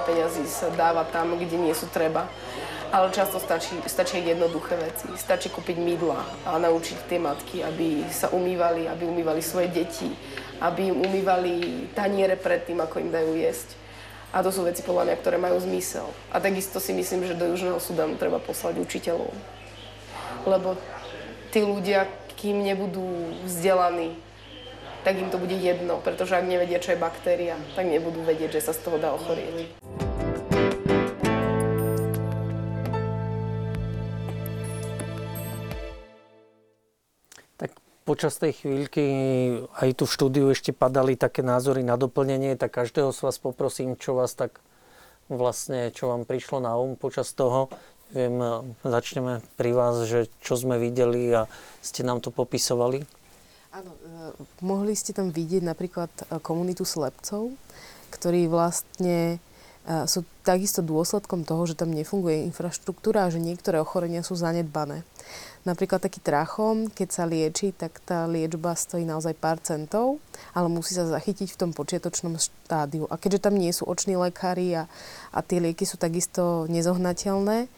[0.02, 2.26] Veľa peňazí sa dáva tam, kde nie sú treba
[2.90, 5.06] ale často stačí, stačí jednoduché veci.
[5.14, 10.10] Stačí kúpiť mydla a naučiť tie matky, aby sa umývali, aby umývali svoje deti,
[10.58, 13.78] aby im umývali taniere pred tým, ako im dajú jesť.
[14.34, 16.04] A to sú veci podľa mňa, ktoré majú zmysel.
[16.34, 19.30] A takisto si myslím, že do Južného Sudanu treba poslať učiteľov.
[20.50, 20.76] Lebo
[21.54, 23.06] tí ľudia, kým nebudú
[23.46, 24.18] vzdelaní,
[25.02, 28.70] tak im to bude jedno, pretože ak nevedia, čo je baktéria, tak nebudú vedieť, že
[28.70, 29.74] sa z toho dá ochorieť.
[38.02, 39.04] počas tej chvíľky
[39.78, 43.94] aj tu v štúdiu ešte padali také názory na doplnenie, tak každého z vás poprosím,
[43.94, 44.58] čo vás tak
[45.30, 47.70] vlastne, čo vám prišlo na um počas toho.
[48.12, 48.36] Viem,
[48.84, 51.48] začneme pri vás, že čo sme videli a
[51.80, 53.21] ste nám to popisovali.
[53.72, 57.56] Áno, e, mohli ste tam vidieť napríklad e, komunitu slepcov,
[58.12, 64.20] ktorí vlastne e, sú takisto dôsledkom toho, že tam nefunguje infraštruktúra a že niektoré ochorenia
[64.20, 65.08] sú zanedbané.
[65.64, 70.20] Napríklad taký trachom, keď sa lieči, tak tá liečba stojí naozaj pár centov,
[70.52, 73.08] ale musí sa zachytiť v tom počiatočnom štádiu.
[73.08, 74.90] A keďže tam nie sú oční lekári a,
[75.32, 77.72] a tie lieky sú takisto nezohnateľné,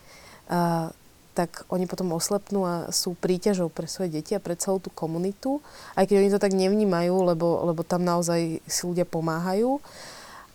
[0.51, 0.91] a,
[1.35, 5.59] tak oni potom oslepnú a sú príťažou pre svoje deti a pre celú tú komunitu,
[5.99, 9.83] aj keď oni to tak nevnímajú, lebo, lebo tam naozaj si ľudia pomáhajú.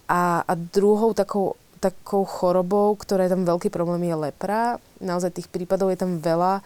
[0.10, 4.78] A, a druhou takou takou chorobou, ktorá je tam veľký problém, je lepra.
[5.00, 6.60] naozaj tých prípadov je tam veľa.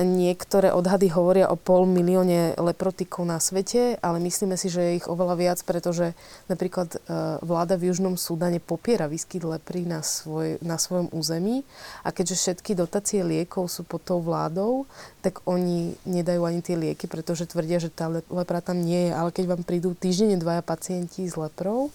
[0.00, 5.04] Niektoré odhady hovoria o pol milióne leprotikov na svete, ale myslíme si, že je ich
[5.04, 6.16] oveľa viac, pretože
[6.48, 6.98] napríklad e,
[7.44, 11.68] vláda v Južnom Súdane popiera výskyt lepry na, svoj, na svojom území
[12.00, 14.88] a keďže všetky dotácie liekov sú pod tou vládou,
[15.20, 19.12] tak oni nedajú ani tie lieky, pretože tvrdia, že tá lepra tam nie je.
[19.12, 21.92] Ale keď vám prídu týždenne dvaja pacienti s leprou,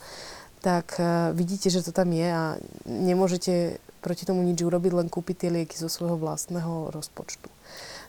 [0.61, 2.57] tak uh, vidíte, že to tam je a
[2.89, 7.54] nemôžete proti tomu nič urobiť, len kúpiť tie lieky zo svojho vlastného rozpočtu.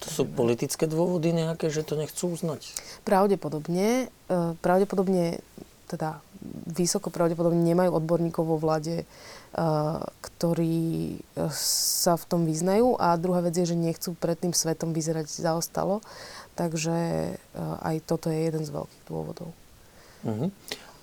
[0.04, 2.74] To sú politické dôvody nejaké, že to nechcú uznať?
[3.06, 4.12] Pravdepodobne.
[4.28, 5.40] Uh, pravdepodobne,
[5.88, 6.20] teda
[6.66, 11.18] vysoko pravdepodobne nemajú odborníkov vo vláde, uh, ktorí
[11.56, 12.98] sa v tom vyznajú.
[13.00, 16.04] A druhá vec je, že nechcú pred tým svetom vyzerať zaostalo.
[16.56, 17.36] Takže
[17.84, 19.52] aj toto je jeden z veľkých dôvodov.
[20.24, 20.48] Uh-huh.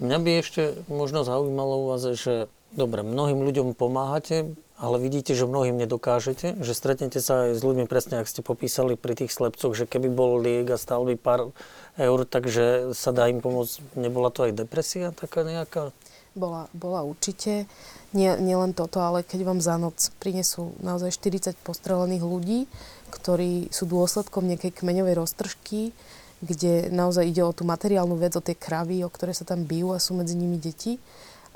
[0.02, 4.50] Mňa by ešte možno zaujímalo u vás, že dobre, mnohým ľuďom pomáhate,
[4.84, 9.00] ale vidíte, že mnohým nedokážete, že stretnete sa aj s ľuďmi presne, ak ste popísali
[9.00, 11.56] pri tých slepcoch, že keby bol liek a stál by pár
[11.96, 13.96] eur, takže sa dá im pomôcť.
[13.96, 15.96] Nebola to aj depresia taká nejaká?
[16.36, 17.64] Bola, bola určite.
[18.12, 22.60] Nie, nie len toto, ale keď vám za noc prinesú naozaj 40 postrelených ľudí,
[23.08, 25.96] ktorí sú dôsledkom nejakej kmeňovej roztržky,
[26.44, 29.96] kde naozaj ide o tú materiálnu vec, o tie kravy, o ktoré sa tam bijú
[29.96, 31.00] a sú medzi nimi deti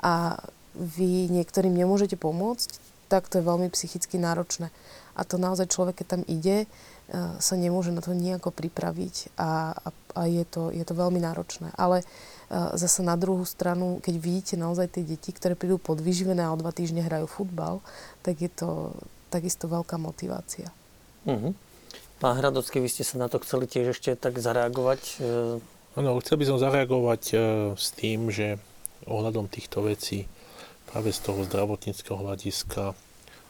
[0.00, 0.40] a
[0.72, 4.68] vy niektorým nemôžete pomôcť, tak to je veľmi psychicky náročné.
[5.18, 6.66] A to naozaj človek, keď tam ide, e,
[7.42, 11.74] sa nemôže na to nejako pripraviť a, a, a je, to, je to veľmi náročné.
[11.74, 12.04] Ale e,
[12.78, 16.70] zase na druhú stranu, keď vidíte naozaj tie deti, ktoré prídu podvyživené a o dva
[16.70, 17.82] týždne hrajú futbal,
[18.22, 18.94] tak je to
[19.34, 20.70] takisto veľká motivácia.
[21.26, 21.52] Uh-huh.
[22.22, 25.00] Pán Hradocký, vy ste sa na to chceli tiež ešte tak zareagovať?
[25.18, 25.58] E,
[25.98, 27.36] áno, chcel by som zareagovať e,
[27.74, 28.62] s tým, že
[29.10, 30.30] ohľadom týchto vecí
[30.88, 32.96] práve z toho zdravotníckého hľadiska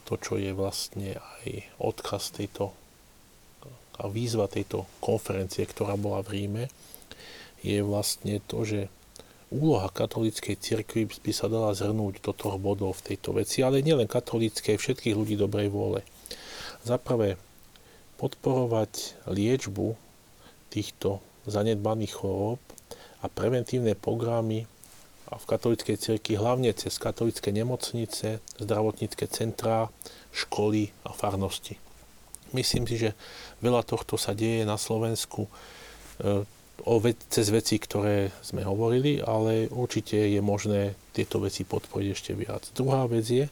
[0.04, 2.74] to, čo je vlastne aj odkaz tejto
[3.98, 6.64] a výzva tejto konferencie, ktorá bola v Ríme,
[7.66, 8.86] je vlastne to, že
[9.50, 14.06] úloha katolíckej cirkvi by sa dala zhrnúť do toho bodov v tejto veci, ale nielen
[14.06, 16.06] katolíckej, všetkých ľudí dobrej vôle.
[16.86, 17.34] Za prvé,
[18.22, 19.98] podporovať liečbu
[20.70, 21.18] týchto
[21.50, 22.62] zanedbaných chorób
[23.18, 24.70] a preventívne programy
[25.28, 29.92] a v katolíckej cirkvi hlavne cez katolické nemocnice, zdravotnícke centrá,
[30.32, 31.76] školy a farnosti.
[32.56, 33.10] Myslím si, že
[33.60, 35.50] veľa tohto sa deje na Slovensku e,
[36.88, 42.32] o ve- cez veci, ktoré sme hovorili, ale určite je možné tieto veci podporiť ešte
[42.32, 42.64] viac.
[42.72, 43.46] Druhá vec je,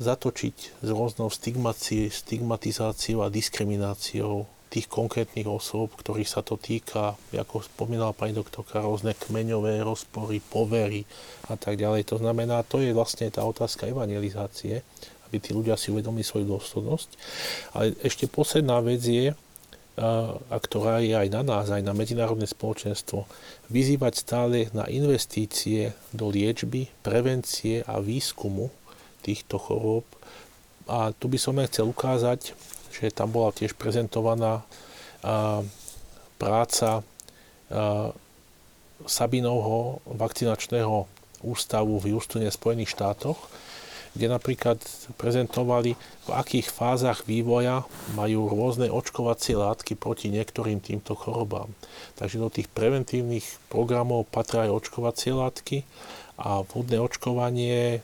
[0.00, 8.14] zatočiť s rôznou stigmatizáciou a diskrimináciou tých konkrétnych osôb, ktorých sa to týka, ako spomínala
[8.14, 11.02] pani doktorka, rôzne kmeňové rozpory, povery
[11.50, 12.06] a tak ďalej.
[12.14, 14.86] To znamená, to je vlastne tá otázka evangelizácie,
[15.26, 17.08] aby tí ľudia si uvedomili svoju dôstojnosť.
[17.74, 19.34] Ale ešte posledná vec je,
[20.00, 23.26] a ktorá je aj na nás, aj na medzinárodné spoločenstvo,
[23.68, 28.70] vyzývať stále na investície do liečby, prevencie a výskumu
[29.20, 30.06] týchto chorób.
[30.88, 32.54] A tu by som len chcel ukázať,
[33.00, 34.62] že tam bola tiež prezentovaná
[36.40, 37.02] práca a,
[39.00, 41.08] Sabinovho vakcinačného
[41.40, 43.48] ústavu v Houstone, Spojených štátoch,
[44.12, 44.76] kde napríklad
[45.16, 45.94] prezentovali,
[46.26, 47.86] v akých fázach vývoja
[48.18, 51.70] majú rôzne očkovacie látky proti niektorým týmto chorobám.
[52.18, 55.86] Takže do tých preventívnych programov patria očkovacie látky
[56.42, 58.02] a vhodné očkovanie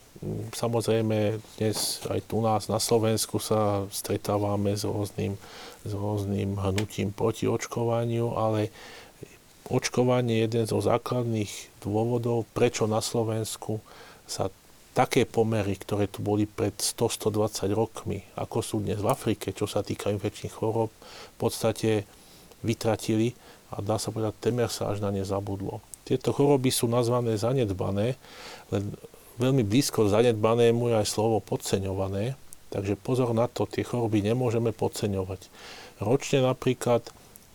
[0.56, 5.36] Samozrejme, dnes aj tu nás na Slovensku sa stretávame s rôznym,
[5.84, 8.72] s rôznym hnutím proti očkovaniu, ale
[9.66, 13.82] očkovanie je jeden zo základných dôvodov, prečo na Slovensku
[14.24, 14.48] sa
[14.96, 19.84] také pomery, ktoré tu boli pred 100-120 rokmi, ako sú dnes v Afrike, čo sa
[19.84, 20.88] týka infekčných chorób,
[21.34, 22.08] v podstate
[22.64, 23.36] vytratili
[23.74, 25.84] a dá sa povedať, temer sa až na ne zabudlo.
[26.06, 28.16] Tieto choroby sú nazvané zanedbané,
[28.72, 28.94] len
[29.36, 32.36] veľmi blízko zanedbanému je aj slovo podceňované,
[32.72, 35.48] takže pozor na to, tie choroby nemôžeme podceňovať.
[36.00, 37.08] Ročne napríklad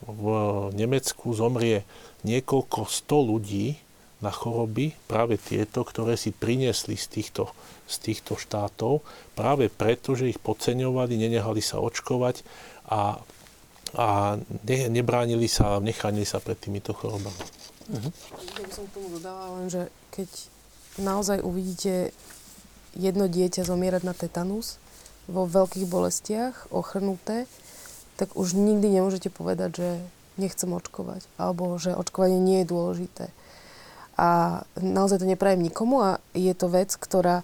[0.05, 0.25] v
[0.73, 1.85] Nemecku zomrie
[2.25, 3.77] niekoľko sto ľudí
[4.21, 7.49] na choroby, práve tieto, ktoré si priniesli z týchto,
[7.89, 9.01] z týchto štátov,
[9.33, 12.45] práve preto, že ich podceňovali, nenehali sa očkovať
[12.85, 13.17] a,
[13.97, 14.07] a
[14.37, 17.41] ne, nebránili sa, nechránili sa pred týmito chorobami.
[17.89, 18.09] Mhm.
[18.61, 20.29] Ja by som k tomu dodala len, že keď
[20.99, 22.11] naozaj uvidíte
[22.95, 24.81] jedno dieťa zomierať na tetanus
[25.31, 27.47] vo veľkých bolestiach, ochrnuté,
[28.19, 29.89] tak už nikdy nemôžete povedať, že
[30.35, 33.25] nechcem očkovať, alebo že očkovanie nie je dôležité.
[34.19, 37.41] A naozaj to neprajem nikomu a je to vec, ktorá,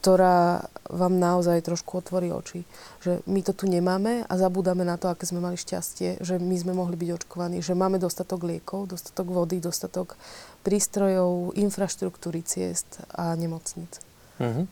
[0.00, 2.64] ktorá vám naozaj trošku otvorí oči.
[3.04, 6.56] Že my to tu nemáme a zabúdame na to, aké sme mali šťastie, že my
[6.56, 10.16] sme mohli byť očkovaní, že máme dostatok liekov, dostatok vody, dostatok
[10.60, 14.00] prístrojov, infraštruktúry ciest a nemocnic.
[14.40, 14.66] Mm-hmm.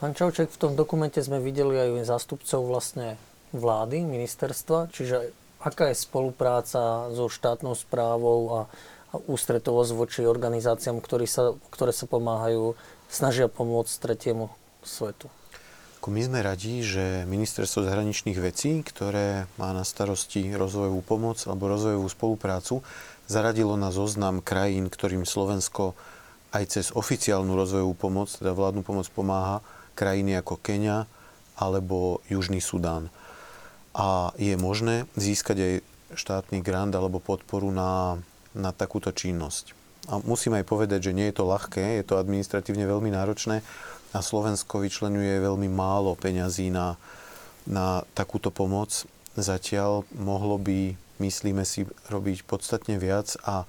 [0.00, 3.20] Pán Čauček, v tom dokumente sme videli aj zástupcov vlastne
[3.52, 8.60] vlády, ministerstva, čiže aká je spolupráca so štátnou správou a,
[9.12, 12.72] a ústretovosť voči organizáciám, ktoré sa, ktoré sa pomáhajú,
[13.12, 14.48] snažia pomôcť tretiemu
[14.80, 15.28] svetu?
[16.00, 22.08] My sme radi, že Ministerstvo zahraničných vecí, ktoré má na starosti rozvojovú pomoc alebo rozvojovú
[22.08, 22.80] spoluprácu,
[23.30, 25.94] zaradilo na zoznam krajín, ktorým Slovensko
[26.50, 29.62] aj cez oficiálnu rozvojovú pomoc, teda vládnu pomoc pomáha,
[29.94, 31.06] krajiny ako Kenia
[31.54, 33.06] alebo Južný Sudán.
[33.94, 35.74] A je možné získať aj
[36.18, 38.18] štátny grant alebo podporu na,
[38.50, 39.78] na takúto činnosť.
[40.10, 43.62] A musím aj povedať, že nie je to ľahké, je to administratívne veľmi náročné
[44.10, 46.98] a Slovensko vyčlenuje veľmi málo peňazí na,
[47.62, 49.06] na takúto pomoc.
[49.38, 53.68] Zatiaľ mohlo by, myslíme si, robiť podstatne viac a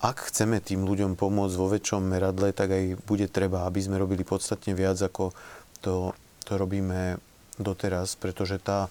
[0.00, 4.22] ak chceme tým ľuďom pomôcť vo väčšom meradle, tak aj bude treba, aby sme robili
[4.22, 5.32] podstatne viac, ako
[5.80, 6.12] to,
[6.44, 7.16] to robíme
[7.56, 8.90] doteraz, pretože tá e,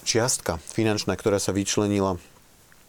[0.00, 2.16] čiastka finančná, ktorá sa vyčlenila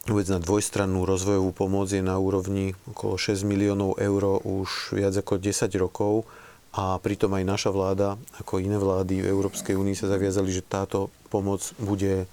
[0.08, 5.36] vôbec na dvojstrannú rozvojovú pomoc je na úrovni okolo 6 miliónov eur už viac ako
[5.36, 6.24] 10 rokov.
[6.72, 11.12] A pritom aj naša vláda, ako iné vlády v Európskej únii sa zaviazali, že táto
[11.32, 12.28] pomoc bude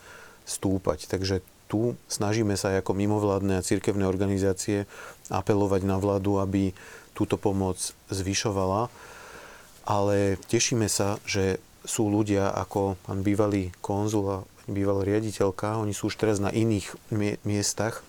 [0.46, 1.10] stúpať.
[1.10, 4.86] Takže tu snažíme sa ako mimovládne a cirkevné organizácie
[5.34, 6.72] apelovať na vládu, aby
[7.18, 7.78] túto pomoc
[8.14, 8.94] zvyšovala.
[9.86, 16.10] Ale tešíme sa, že sú ľudia ako pán bývalý konzul a bývalá riaditeľka, oni sú
[16.10, 16.90] už teraz na iných
[17.46, 18.02] miestach,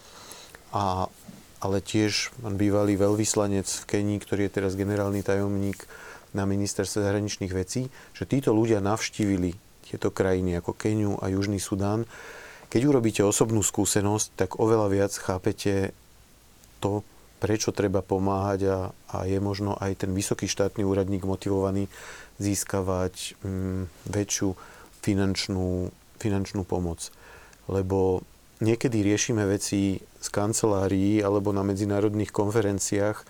[0.72, 1.12] a,
[1.60, 5.84] ale tiež pán bývalý veľvyslanec v Kenii, ktorý je teraz generálny tajomník
[6.32, 9.65] na ministerstve zahraničných vecí, že títo ľudia navštívili
[9.96, 12.04] tieto krajiny ako Keniu a Južný Sudán.
[12.68, 15.96] Keď urobíte osobnú skúsenosť, tak oveľa viac chápete
[16.84, 17.00] to,
[17.40, 18.78] prečo treba pomáhať a,
[19.08, 21.88] a je možno aj ten vysoký štátny úradník motivovaný
[22.36, 24.52] získavať mm, väčšiu
[25.00, 25.88] finančnú
[26.20, 27.08] finančnú pomoc.
[27.68, 28.20] Lebo
[28.60, 33.24] niekedy riešime veci z kancelárií alebo na medzinárodných konferenciách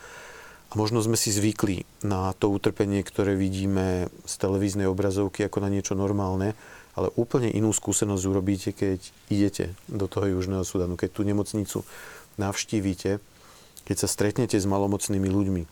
[0.66, 5.70] a možno sme si zvykli na to utrpenie, ktoré vidíme z televíznej obrazovky ako na
[5.70, 6.58] niečo normálne,
[6.96, 8.98] ale úplne inú skúsenosť urobíte, keď
[9.30, 11.84] idete do toho Južného Sudanu, keď tú nemocnicu
[12.40, 13.22] navštívite,
[13.86, 15.62] keď sa stretnete s malomocnými ľuďmi.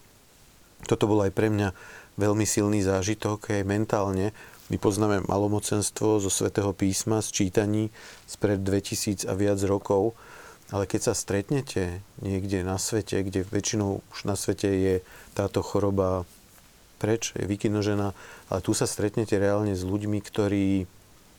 [0.84, 1.72] Toto bol aj pre mňa
[2.20, 4.30] veľmi silný zážitok, aj mentálne,
[4.72, 7.92] my poznáme malomocenstvo zo svätého písma, z čítaní
[8.24, 10.16] spred 2000 a viac rokov,
[10.72, 14.94] ale keď sa stretnete niekde na svete, kde väčšinou už na svete je
[15.36, 16.24] táto choroba
[16.96, 18.16] preč, je vykinožená,
[18.48, 20.88] ale tu sa stretnete reálne s ľuďmi, ktorí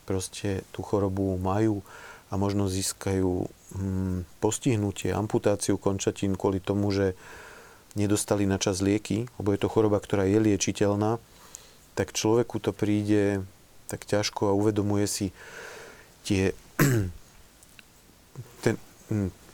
[0.06, 1.82] proste tú chorobu majú
[2.30, 7.18] a možno získajú hm, postihnutie, amputáciu končatín kvôli tomu, že
[7.98, 11.18] nedostali na čas lieky, lebo je to choroba, ktorá je liečiteľná
[11.96, 13.42] tak človeku to príde
[13.88, 15.28] tak ťažko a uvedomuje si
[16.28, 16.52] tie,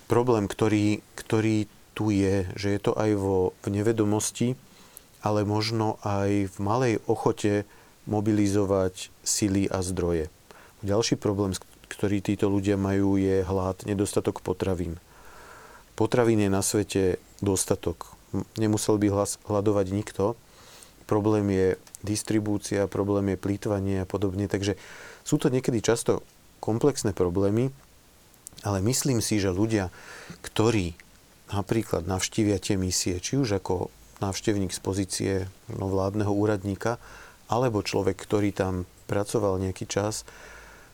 [0.08, 4.56] problém, ktorý, ktorý tu je, že je to aj vo, v nevedomosti,
[5.22, 7.68] ale možno aj v malej ochote
[8.10, 10.34] mobilizovať sily a zdroje.
[10.82, 11.54] Ďalší problém,
[11.88, 14.97] ktorý títo ľudia majú, je hlad, nedostatok potravín.
[15.93, 18.18] Potravín je na svete dostatok.
[18.58, 20.39] Nemusel by hľadovať nikto,
[21.06, 21.68] problém je
[22.02, 24.47] distribúcia, problém je plýtvanie a podobne.
[24.47, 24.80] Takže
[25.28, 26.24] sú to niekedy často
[26.64, 27.70] komplexné problémy,
[28.62, 29.89] ale myslím si, že ľudia,
[30.45, 30.93] ktorí
[31.52, 33.89] napríklad navštívia tie misie, či už ako
[34.22, 35.34] návštevník z pozície
[35.68, 37.02] no, vládneho úradníka,
[37.52, 40.24] alebo človek, ktorý tam pracoval nejaký čas,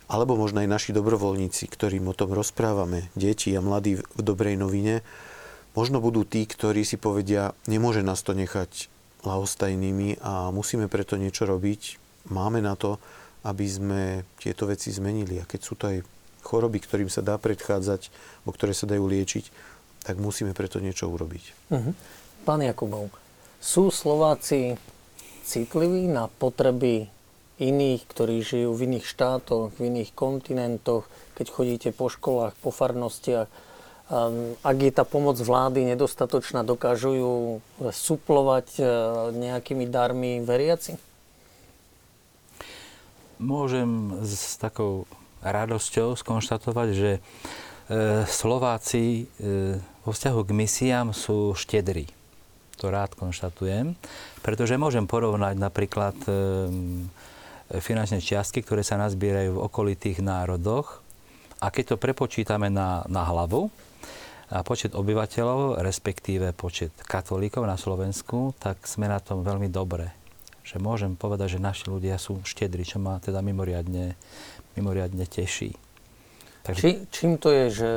[0.08, 5.03] alebo možno aj naši dobrovoľníci, ktorým o tom rozprávame, deti a mladí v dobrej novine,
[5.76, 8.89] možno budú tí, ktorí si povedia, nemôže nás to nechať
[9.28, 11.99] lahostajnými a musíme preto niečo robiť.
[12.32, 12.97] Máme na to,
[13.43, 14.01] aby sme
[14.39, 15.38] tieto veci zmenili.
[15.38, 16.01] A keď sú to aj
[16.48, 18.08] choroby, ktorým sa dá predchádzať,
[18.48, 19.52] o ktoré sa dajú liečiť,
[20.08, 21.43] tak musíme preto niečo urobiť.
[21.76, 21.91] Uh-huh.
[22.48, 23.12] Pán Jakubov,
[23.60, 24.80] sú Slováci
[25.43, 27.12] citliví na potreby
[27.60, 31.04] iných, ktorí žijú v iných štátoch, v iných kontinentoch,
[31.36, 33.52] keď chodíte po školách, po farnostiach,
[34.08, 37.34] Ehm, ak je tá pomoc vlády nedostatočná, dokážu ju
[37.91, 38.84] suplovať e,
[39.36, 40.95] nejakými darmi veriaci?
[43.36, 45.04] Môžem s takou
[45.44, 47.20] radosťou skonštatovať, že e,
[48.26, 52.10] Slováci e, vo vzťahu k misiám sú štedrí.
[52.78, 53.98] To rád konštatujem,
[54.46, 56.32] pretože môžem porovnať napríklad e,
[57.82, 61.02] finančné čiastky, ktoré sa nazbierajú v okolitých národoch
[61.58, 63.68] a keď to prepočítame na, na hlavu,
[64.48, 70.16] a počet obyvateľov, respektíve počet katolíkov na Slovensku, tak sme na tom veľmi dobre.
[70.64, 74.16] Že môžem povedať, že naši ľudia sú štedri, čo ma teda mimoriadne,
[74.78, 75.74] mimoriadne teší.
[76.68, 76.82] Takže...
[76.84, 77.90] Či, čím to je, že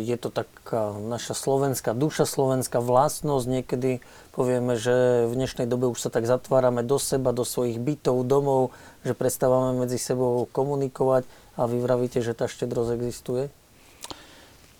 [0.00, 3.44] je to taká naša slovenská duša, slovenská vlastnosť?
[3.44, 4.00] Niekedy
[4.32, 8.72] povieme, že v dnešnej dobe už sa tak zatvárame do seba, do svojich bytov, domov,
[9.04, 11.28] že prestávame medzi sebou komunikovať
[11.60, 13.52] a vy vravíte, že tá štedrosť existuje?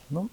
[0.08, 0.32] No,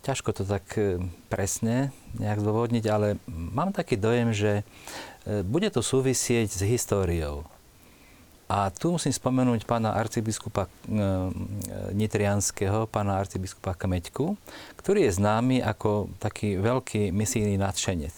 [0.00, 4.64] ťažko to tak e, presne nejak zdôvodniť, ale mám taký dojem, že
[5.28, 7.44] e, bude to súvisieť s históriou.
[8.52, 10.70] A tu musím spomenúť pána arcibiskupa e,
[11.96, 14.36] Nitrianského, pána arcibiskupa Kmeďku,
[14.76, 18.12] ktorý je známy ako taký veľký misijný nadšenec.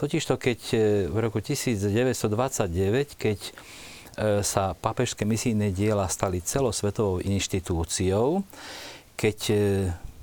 [0.00, 0.76] Totižto keď e,
[1.12, 3.40] v roku 1929, keď
[4.44, 8.44] sa papežské misijné diela stali celosvetovou inštitúciou,
[9.16, 9.38] keď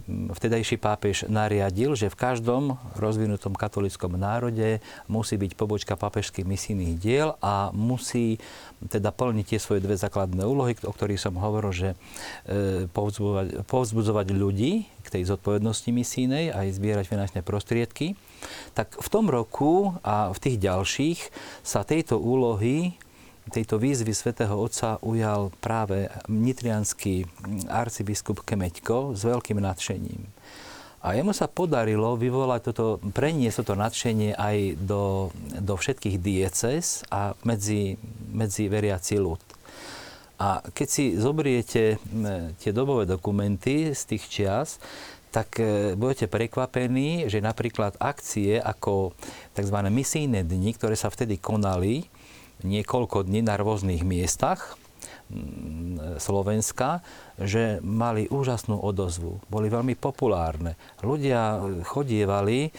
[0.09, 2.63] vtedajší pápež nariadil, že v každom
[2.97, 8.41] rozvinutom katolickom národe musí byť pobočka pápežských misijných diel a musí
[8.89, 11.95] teda plniť tie svoje dve základné úlohy, o ktorých som hovoril, že e,
[12.89, 18.17] povzbudzovať, povzbudzovať ľudí k tej zodpovednosti misijnej a aj zbierať finančné prostriedky.
[18.73, 21.19] Tak v tom roku a v tých ďalších
[21.61, 22.95] sa tejto úlohy
[23.49, 27.25] tejto výzvy svätého Otca ujal práve nitrianský
[27.67, 30.21] arcibiskup Kemeďko s veľkým nadšením.
[30.99, 35.31] A jemu sa podarilo vyvolať toto, preniesť toto nadšenie aj do,
[35.63, 37.95] do všetkých dieces a medzi,
[38.35, 39.39] medzi veriaci ľud.
[40.39, 41.99] A keď si zobriete
[42.59, 44.79] tie dobové dokumenty z tých čias,
[45.29, 49.13] tak e, budete prekvapení, že napríklad akcie ako
[49.53, 49.77] tzv.
[49.93, 52.09] misijné dni, ktoré sa vtedy konali,
[52.63, 54.75] niekoľko dní na rôznych miestach
[55.31, 57.03] mm, Slovenska,
[57.39, 59.39] že mali úžasnú odozvu.
[59.47, 60.75] Boli veľmi populárne.
[60.99, 62.71] Ľudia chodievali e,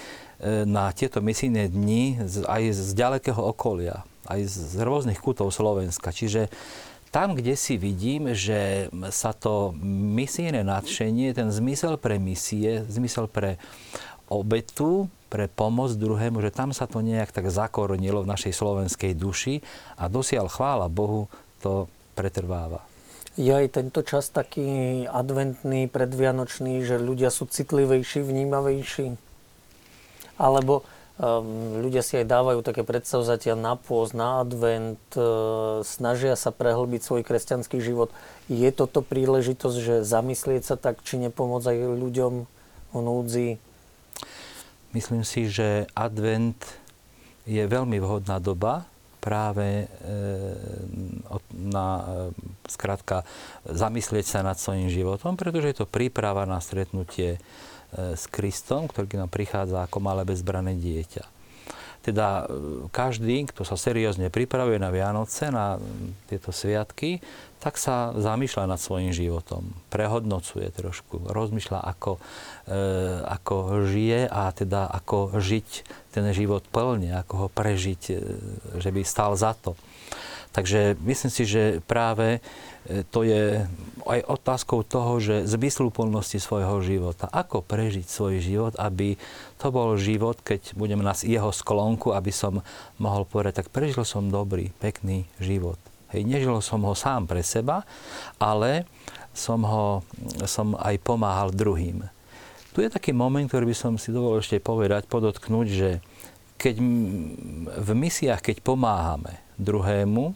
[0.68, 6.12] na tieto misijné dni aj z ďalekého okolia, aj z rôznych kútov Slovenska.
[6.12, 6.52] Čiže
[7.10, 13.58] tam, kde si vidím, že sa to misijné nadšenie, ten zmysel pre misie, zmysel pre
[14.30, 19.62] obetu, pre pomoc druhému, že tam sa to nejak tak zakoronilo v našej slovenskej duši
[19.94, 21.30] a dosiaľ chvála Bohu
[21.62, 21.86] to
[22.18, 22.82] pretrváva.
[23.38, 29.14] Je aj tento čas taký adventný, predvianočný, že ľudia sú citlivejší, vnímavejší?
[30.34, 30.82] Alebo
[31.16, 37.00] um, ľudia si aj dávajú také predstavzatia na pôz, na advent, uh, snažia sa prehlbiť
[37.06, 38.10] svoj kresťanský život.
[38.50, 42.32] Je toto príležitosť, že zamyslieť sa tak, či nepomôcť aj ľuďom
[42.90, 43.62] o núdzi,
[44.90, 46.58] Myslím si, že advent
[47.46, 49.86] je veľmi vhodná doba práve e,
[51.52, 53.22] na, e, skrátka,
[53.68, 57.40] zamyslieť sa nad svojim životom, pretože je to príprava na stretnutie e,
[58.16, 61.38] s Kristom, ktorý nám prichádza ako malé bezbrané dieťa.
[62.00, 62.48] Teda
[62.96, 65.76] každý, kto sa seriózne pripravuje na Vianoce, na
[66.32, 67.20] tieto sviatky,
[67.60, 72.16] tak sa zamýšľa nad svojim životom, prehodnocuje trošku, rozmýšľa, ako,
[72.64, 72.80] e,
[73.28, 75.68] ako žije a teda ako žiť
[76.16, 78.14] ten život plne, ako ho prežiť, e,
[78.80, 79.76] že by stal za to.
[80.50, 82.42] Takže myslím si, že práve
[82.88, 83.68] e, to je
[84.08, 87.28] aj otázkou toho, že zmysluplnosti svojho života.
[87.28, 89.14] Ako prežiť svoj život, aby
[89.60, 92.64] to bol život, keď budem na jeho sklonku, aby som
[92.96, 95.78] mohol povedať, tak prežil som dobrý, pekný život.
[96.10, 97.86] Hej, nežil som ho sám pre seba,
[98.42, 98.86] ale
[99.30, 100.02] som, ho,
[100.44, 102.02] som aj pomáhal druhým.
[102.74, 105.90] Tu je taký moment, ktorý by som si dovolil ešte povedať, podotknúť, že
[106.60, 106.74] keď
[107.78, 110.34] v misiách, keď pomáhame druhému,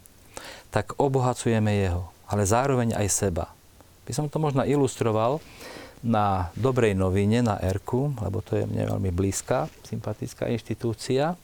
[0.73, 3.51] tak obohacujeme jeho, ale zároveň aj seba.
[4.07, 5.39] By som to možno ilustroval
[6.05, 11.39] na dobrej novine, na ERKU, lebo to je mne veľmi blízka, sympatická inštitúcia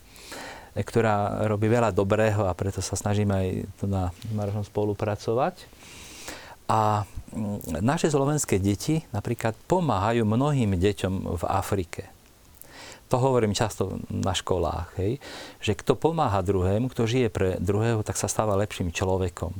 [0.75, 3.47] ktorá robí veľa dobrého a preto sa snažíme aj
[3.83, 5.67] na Marošom spolupracovať.
[6.71, 7.03] A
[7.35, 12.07] mm, naše slovenské deti napríklad pomáhajú mnohým deťom v Afrike.
[13.11, 15.19] To hovorím často na školách, hej,
[15.59, 19.51] že kto pomáha druhému, kto žije pre druhého, tak sa stáva lepším človekom.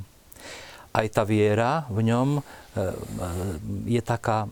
[0.96, 2.84] Aj tá viera v ňom e, e,
[3.92, 4.48] je taká,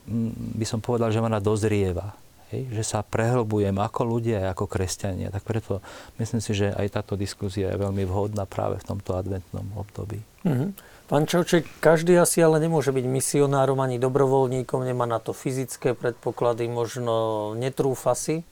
[0.61, 2.13] by som povedal, že ona dozrieva.
[2.51, 5.31] Hej, že sa prehlbujem ako ľudia, ako kresťania.
[5.31, 5.79] Tak preto
[6.19, 10.19] myslím si, že aj táto diskusia je veľmi vhodná práve v tomto adventnom období.
[10.43, 10.71] Mm-hmm.
[11.07, 16.71] Pán Čauček, každý asi ale nemôže byť misionárom ani dobrovoľníkom, nemá na to fyzické predpoklady,
[16.71, 18.43] možno netrúfa si.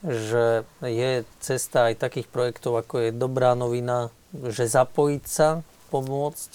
[0.00, 5.60] že je cesta aj takých projektov, ako je Dobrá novina, že zapojiť sa,
[5.92, 6.50] pomôcť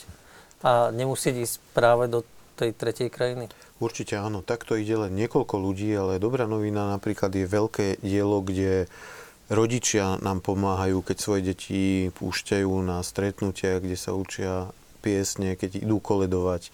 [0.65, 2.25] a nemusieť ísť práve do
[2.57, 3.45] tej tretej krajiny?
[3.75, 4.39] Určite áno.
[4.39, 8.87] Takto ide len niekoľko ľudí, ale Dobrá novina napríklad je veľké dielo, kde
[9.51, 14.71] rodičia nám pomáhajú, keď svoje deti púšťajú na stretnutia, kde sa učia
[15.03, 16.71] piesne, keď idú koledovať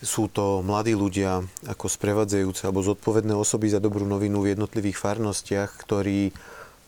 [0.00, 5.76] sú to mladí ľudia ako sprevádzajúce alebo zodpovedné osoby za dobrú novinu v jednotlivých farnostiach,
[5.76, 6.32] ktorí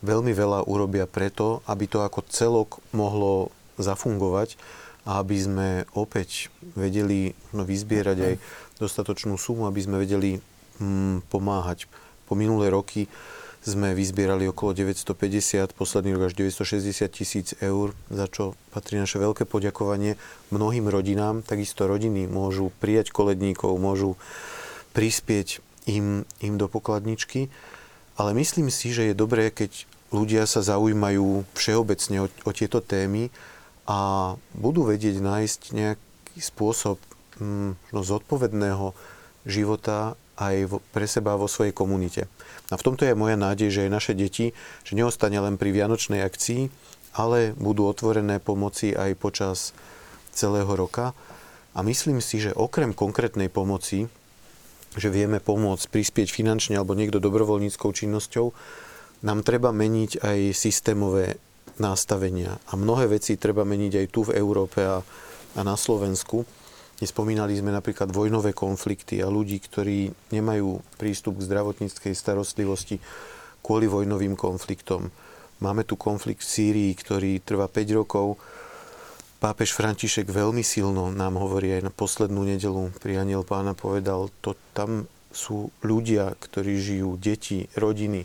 [0.00, 4.56] veľmi veľa urobia preto, aby to ako celok mohlo zafungovať
[5.02, 8.34] a aby sme opäť vedeli no, vyzbierať aj
[8.78, 10.38] dostatočnú sumu, aby sme vedeli
[10.78, 11.90] mm, pomáhať.
[12.26, 13.10] Po minulé roky
[13.62, 19.46] sme vyzbierali okolo 950, posledný rok až 960 tisíc eur, za čo patrí naše veľké
[19.46, 20.18] poďakovanie
[20.50, 21.46] mnohým rodinám.
[21.46, 24.18] Takisto rodiny môžu prijať koledníkov, môžu
[24.98, 27.54] prispieť im, im do pokladničky.
[28.18, 33.30] Ale myslím si, že je dobré, keď ľudia sa zaujímajú všeobecne o, o tieto témy
[33.86, 36.98] a budú vedieť nájsť nejaký spôsob
[37.38, 38.94] hm, no, zodpovedného
[39.42, 42.30] života aj pre seba vo svojej komunite.
[42.72, 44.56] A v tomto je moja nádej, že aj naše deti,
[44.86, 46.72] že neostane len pri Vianočnej akcii,
[47.12, 49.76] ale budú otvorené pomoci aj počas
[50.32, 51.12] celého roka.
[51.76, 54.08] A myslím si, že okrem konkrétnej pomoci,
[54.96, 58.52] že vieme pomôcť, prispieť finančne alebo niekto dobrovoľníckou činnosťou,
[59.24, 61.40] nám treba meniť aj systémové
[61.78, 62.58] nastavenia.
[62.68, 65.00] A mnohé veci treba meniť aj tu v Európe a,
[65.56, 66.44] a na Slovensku.
[67.02, 73.02] Nespomínali sme napríklad vojnové konflikty a ľudí, ktorí nemajú prístup k zdravotníckej starostlivosti
[73.58, 75.10] kvôli vojnovým konfliktom.
[75.62, 78.38] Máme tu konflikt v Sýrii, ktorý trvá 5 rokov.
[79.38, 84.54] Pápež František veľmi silno nám hovorí aj na poslednú nedelu pri Aniel pána povedal, to
[84.70, 88.22] tam sú ľudia, ktorí žijú, deti, rodiny,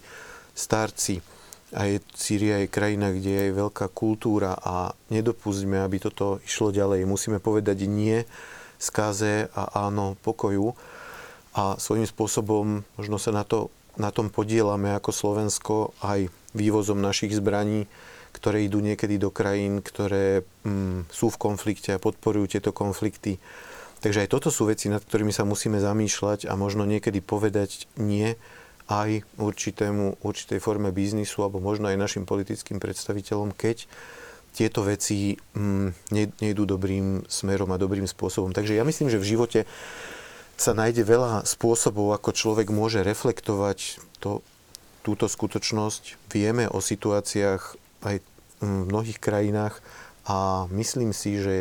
[0.53, 1.36] starci.
[1.75, 7.03] A je, Sýria je krajina, kde je veľká kultúra a nedopustíme, aby toto išlo ďalej.
[7.03, 8.23] Musíme povedať nie
[8.79, 10.71] skáze a áno pokoju.
[11.57, 17.35] A svojím spôsobom možno sa na, to, na tom podielame ako Slovensko aj vývozom našich
[17.35, 17.89] zbraní,
[18.31, 23.41] ktoré idú niekedy do krajín, ktoré mm, sú v konflikte a podporujú tieto konflikty.
[23.97, 28.37] Takže aj toto sú veci, nad ktorými sa musíme zamýšľať a možno niekedy povedať nie
[28.87, 33.83] aj určitému, určitej forme biznisu alebo možno aj našim politickým predstaviteľom, keď
[34.55, 36.09] tieto veci mm,
[36.41, 38.55] nejdú dobrým smerom a dobrým spôsobom.
[38.55, 39.59] Takže ja myslím, že v živote
[40.57, 44.41] sa nájde veľa spôsobov, ako človek môže reflektovať to,
[45.05, 46.17] túto skutočnosť.
[46.33, 47.61] Vieme o situáciách
[48.01, 48.15] aj
[48.63, 49.77] mm, v mnohých krajinách
[50.25, 51.55] a myslím si, že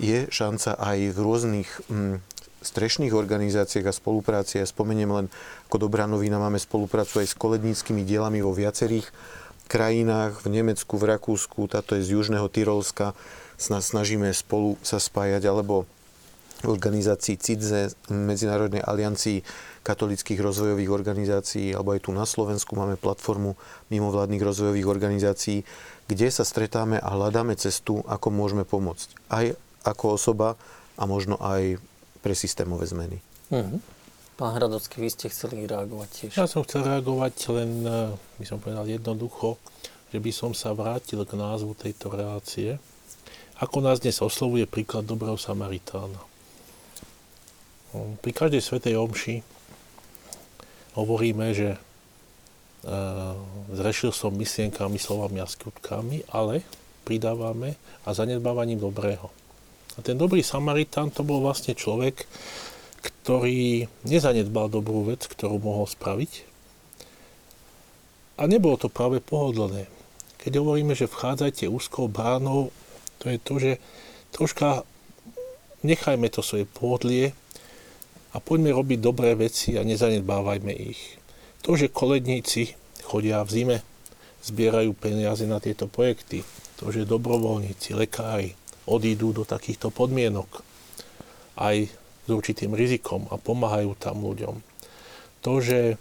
[0.00, 2.16] je šanca aj v rôznych mm,
[2.60, 4.60] strešných organizáciách a spolupráci.
[4.60, 5.26] Ja spomeniem len,
[5.68, 9.08] ako dobrá novina, máme spoluprácu aj s koledníckými dielami vo viacerých
[9.70, 13.14] krajinách, v Nemecku, v Rakúsku, táto je z Južného Tyrolska,
[13.56, 15.86] snažíme spolu sa spájať, alebo
[16.60, 19.40] v organizácii CIDZE, Medzinárodnej aliancii
[19.80, 23.56] katolických rozvojových organizácií, alebo aj tu na Slovensku máme platformu
[23.88, 25.64] mimovládnych rozvojových organizácií,
[26.04, 29.08] kde sa stretáme a hľadáme cestu, ako môžeme pomôcť.
[29.32, 29.56] Aj
[29.88, 30.60] ako osoba
[31.00, 31.80] a možno aj
[32.20, 33.18] pre systémové zmeny.
[33.50, 33.80] Mm-hmm.
[34.40, 36.30] Pán Hradocký, vy ste chceli reagovať tiež.
[36.36, 39.60] Ja som chcel reagovať len, eh, by som povedal jednoducho,
[40.10, 42.82] že by som sa vrátil k názvu tejto relácie.
[43.60, 46.18] Ako nás dnes oslovuje príklad dobrého Samaritána.
[48.24, 49.42] Pri každej svetej omši
[50.94, 51.78] hovoríme, že e,
[53.74, 56.62] zrešil som myšlienkami, slovami a skutkami, ale
[57.02, 57.74] pridávame
[58.06, 59.28] a zanedbávaním dobrého.
[60.00, 62.24] A ten dobrý Samaritán to bol vlastne človek,
[63.04, 66.48] ktorý nezanedbal dobrú vec, ktorú mohol spraviť.
[68.40, 69.92] A nebolo to práve pohodlné.
[70.40, 72.72] Keď hovoríme, že vchádzajte úzkou bránou,
[73.20, 73.72] to je to, že
[74.32, 74.88] troška
[75.84, 77.36] nechajme to svoje pohodlie
[78.32, 81.20] a poďme robiť dobré veci a nezanedbávajme ich.
[81.60, 82.72] To, že koledníci
[83.04, 83.76] chodia v zime,
[84.48, 86.40] zbierajú peniaze na tieto projekty,
[86.80, 88.56] to, že dobrovoľníci, lekári
[88.88, 90.62] odídu do takýchto podmienok,
[91.60, 91.88] aj
[92.24, 94.62] s určitým rizikom a pomáhajú tam ľuďom.
[95.44, 95.96] To, že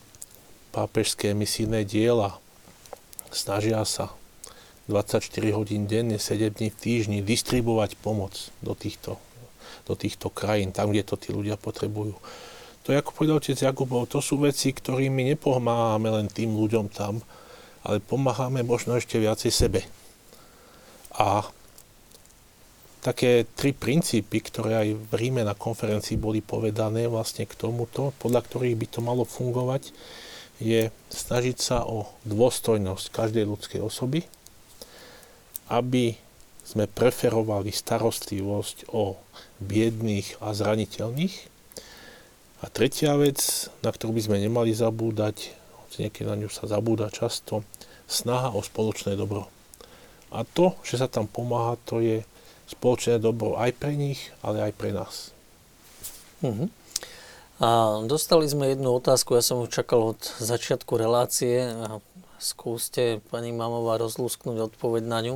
[0.76, 2.38] pápežské misijné diela
[3.32, 4.14] snažia sa
[4.90, 9.22] 24 hodín denne, 7 dní v týždni distribuovať pomoc do týchto,
[9.86, 12.18] do týchto krajín, tam, kde to tí ľudia potrebujú.
[12.84, 17.22] To ako povedal otec Jakubov, to sú veci, ktorými nepomáhame len tým ľuďom tam,
[17.86, 19.86] ale pomáhame možno ešte viacej sebe.
[21.14, 21.46] A
[23.00, 28.44] také tri princípy, ktoré aj v Ríme na konferencii boli povedané vlastne k tomuto, podľa
[28.44, 29.96] ktorých by to malo fungovať,
[30.60, 34.28] je snažiť sa o dôstojnosť každej ľudskej osoby,
[35.72, 36.20] aby
[36.68, 39.16] sme preferovali starostlivosť o
[39.64, 41.36] biedných a zraniteľných.
[42.60, 43.40] A tretia vec,
[43.80, 45.56] na ktorú by sme nemali zabúdať,
[46.00, 47.64] niekedy na ňu sa zabúda často,
[48.08, 49.52] snaha o spoločné dobro.
[50.32, 52.22] A to, že sa tam pomáha, to je
[52.70, 55.34] spoločné dobro aj pre nich, ale aj pre nás.
[56.46, 56.70] Uh-huh.
[57.60, 62.00] A dostali sme jednu otázku, ja som ju čakal od začiatku relácie a
[62.40, 65.36] skúste, pani Mamová, rozlúsknuť odpoveď na ňu,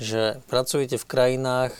[0.00, 1.76] že pracujete v krajinách,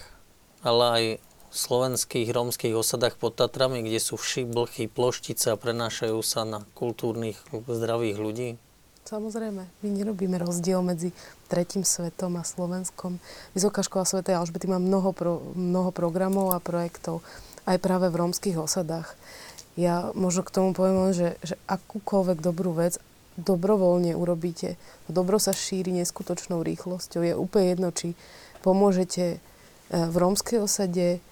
[0.61, 1.05] ale aj
[1.51, 6.63] v slovenských rómskych osadách pod Tatrami, kde sú vši, blchy, ploštice a prenášajú sa na
[6.77, 8.49] kultúrnych, zdravých ľudí?
[9.09, 11.17] Samozrejme, my nerobíme rozdiel medzi
[11.51, 13.19] tretím svetom a Slovenskom.
[13.59, 14.23] Vysoká škola Sv.
[14.23, 17.27] Alžbety má mnoho, pro, mnoho programov a projektov
[17.67, 19.19] aj práve v rómskych osadách.
[19.75, 23.03] Ja možno k tomu poviem len, že, že akúkoľvek dobrú vec
[23.41, 24.77] dobrovoľne urobíte,
[25.09, 27.21] dobro sa šíri neskutočnou rýchlosťou.
[27.25, 28.13] Je úplne jedno, či
[28.61, 29.39] pomôžete e,
[29.89, 31.25] v rómskej osade,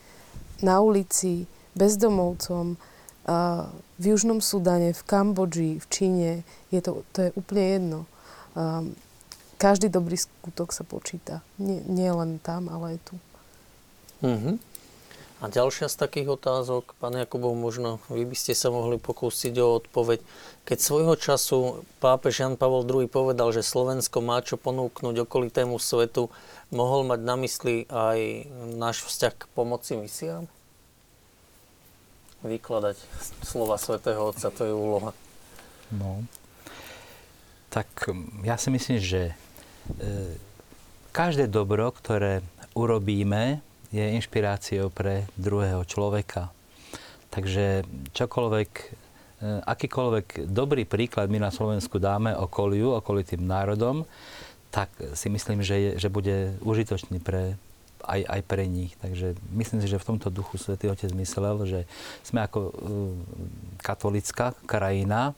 [0.65, 1.47] na ulici,
[1.77, 2.77] bezdomovcom, e,
[3.99, 6.31] v Južnom Sudane, v Kambodži, v Číne.
[6.73, 8.01] Je to, to je úplne jedno.
[8.03, 8.09] E,
[9.59, 11.43] každý dobrý skutok sa počíta.
[11.59, 13.15] Nie, nie len tam, ale aj tu.
[14.23, 14.57] Mm-hmm.
[15.39, 19.79] A ďalšia z takých otázok, pán Jakubov, možno vy by ste sa mohli pokúsiť o
[19.79, 20.19] odpoveď.
[20.67, 26.27] Keď svojho času pápež Jan Pavel II povedal, že Slovensko má čo ponúknuť okolitému svetu,
[26.75, 28.51] mohol mať na mysli aj
[28.83, 30.51] náš vzťah k pomoci misiám?
[32.43, 32.99] Vykladať
[33.47, 35.15] slova svätého Otca, to je úloha.
[35.95, 36.27] No,
[37.71, 37.87] tak
[38.43, 39.39] ja si myslím, že
[41.13, 42.45] každé dobro, ktoré
[42.79, 43.59] urobíme,
[43.89, 46.53] je inšpiráciou pre druhého človeka.
[47.33, 48.85] Takže čokoľvek, e,
[49.65, 54.05] akýkoľvek dobrý príklad my na Slovensku dáme okoliu, okolitým národom,
[54.69, 57.57] tak si myslím, že, je, že bude užitočný pre,
[58.05, 58.93] aj, aj pre nich.
[59.01, 61.81] Takže myslím si, že v tomto duchu Svetý Otec myslel, že
[62.21, 62.73] sme ako uh,
[63.81, 65.33] katolická krajina,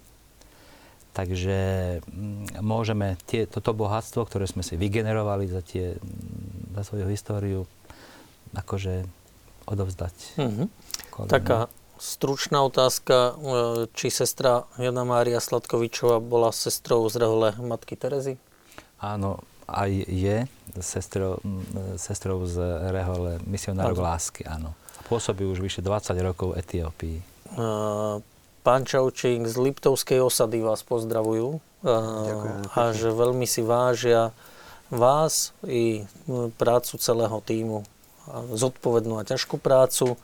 [1.13, 1.59] takže
[2.07, 5.99] um, môžeme tie, toto bohatstvo, ktoré sme si vygenerovali za, tie,
[6.75, 7.67] za svoju históriu,
[8.55, 9.07] akože
[9.71, 10.15] odovzdať.
[10.39, 10.67] Mm-hmm.
[11.31, 11.71] Taká
[12.01, 13.33] stručná otázka, e,
[13.93, 18.41] či sestra Jana Mária Sladkovičová bola sestrou z rehole matky Terezy?
[18.99, 20.37] Áno, aj je
[20.83, 21.39] sestrou,
[22.01, 22.59] sestrou z
[22.91, 24.75] rehole misionárov lásky, áno.
[25.07, 27.19] Pôsobí už vyše 20 rokov v Etiópii.
[28.61, 31.65] Pán Čaučík z Liptovskej osady vás pozdravujú.
[31.81, 34.37] Uh, a že veľmi si vážia
[34.93, 36.05] vás i
[36.61, 37.89] prácu celého týmu
[38.53, 40.21] zodpovednú a ťažkú prácu.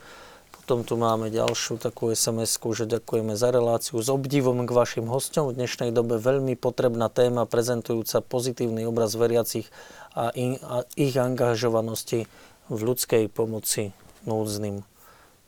[0.52, 5.48] Potom tu máme ďalšiu takú sms že ďakujeme za reláciu s obdivom k vašim hostom.
[5.48, 9.70] V dnešnej dobe veľmi potrebná téma prezentujúca pozitívny obraz veriacich
[10.12, 12.26] a, in, a ich angažovanosti
[12.66, 13.94] v ľudskej pomoci
[14.26, 14.82] núdznym.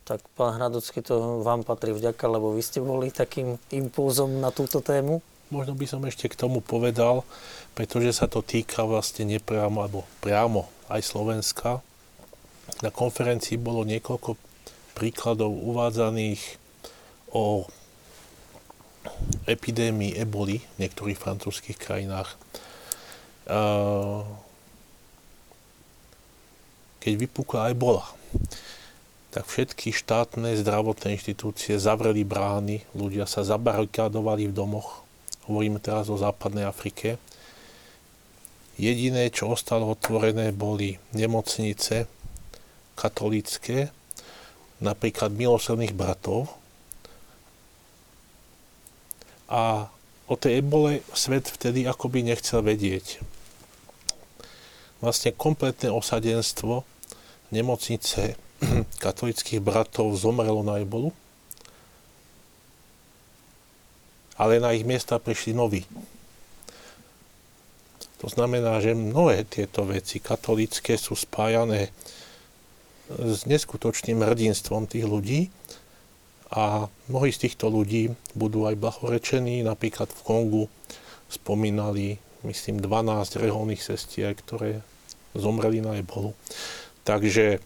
[0.08, 4.80] Tak pán Hradocký, to vám patrí vďaka, lebo vy ste boli takým impulzom na túto
[4.80, 5.20] tému.
[5.52, 7.28] Možno by som ešte k tomu povedal,
[7.76, 11.84] pretože sa to týka vlastne nepriamo, alebo priamo aj Slovenska,
[12.80, 14.40] na konferencii bolo niekoľko
[14.96, 16.40] príkladov uvádzaných
[17.36, 17.68] o
[19.44, 22.32] epidémii eboli v niektorých francúzských krajinách.
[26.96, 28.08] Keď vypukla ebola,
[29.28, 35.04] tak všetky štátne zdravotné inštitúcie zavreli brány, ľudia sa zabarikádovali v domoch.
[35.44, 37.20] Hovoríme teraz o západnej Afrike.
[38.80, 42.08] Jediné, čo ostalo otvorené, boli nemocnice,
[42.96, 43.92] katolícke,
[44.80, 46.48] napríklad milosrdných bratov.
[49.48, 49.92] A
[50.28, 53.20] o tej ebole svet vtedy akoby nechcel vedieť.
[55.00, 56.84] Vlastne kompletné osadenstvo
[57.48, 58.36] nemocnice
[59.04, 61.14] katolických bratov zomrelo na ebolu,
[64.38, 65.82] ale na ich miesta prišli noví.
[68.18, 71.94] To znamená, že mnohé tieto veci katolické sú spájané
[73.08, 75.40] s neskutočným hrdinstvom tých ľudí
[76.50, 79.62] a mnohí z týchto ľudí budú aj blahorečení.
[79.62, 80.64] Napríklad v Kongu
[81.30, 84.82] spomínali, myslím, 12 reholných sestier, ktoré
[85.38, 86.34] zomreli na ebolu.
[87.06, 87.62] Takže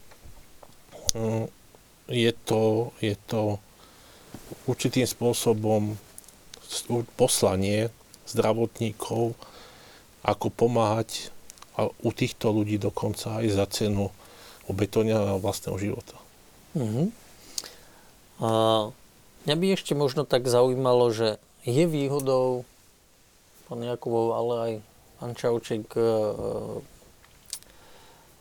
[2.09, 3.61] je to, je to
[4.65, 5.97] určitým spôsobom
[7.15, 7.93] poslanie
[8.25, 9.37] zdravotníkov,
[10.23, 11.29] ako pomáhať
[11.75, 14.13] a u týchto ľudí dokonca aj za cenu
[14.69, 16.15] obetovania vlastného života.
[16.73, 17.11] Uh-huh.
[18.39, 18.49] A
[19.45, 22.63] mňa by ešte možno tak zaujímalo, že je výhodou,
[23.67, 24.73] pán Jakubov, ale aj
[25.19, 26.03] pán Čauček, e,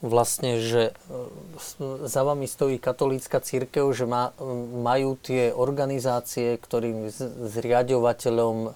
[0.03, 0.93] vlastne, že e,
[2.11, 4.35] za vami stojí katolícka církev, že má,
[4.83, 7.09] majú tie organizácie, ktorým
[7.47, 8.75] zriadovateľom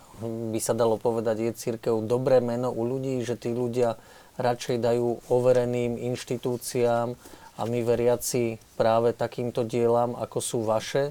[0.55, 3.99] by sa dalo povedať, je církev dobré meno u ľudí, že tí ľudia
[4.39, 7.19] radšej dajú overeným inštitúciám
[7.57, 11.11] a my veriaci práve takýmto dielam, ako sú vaše.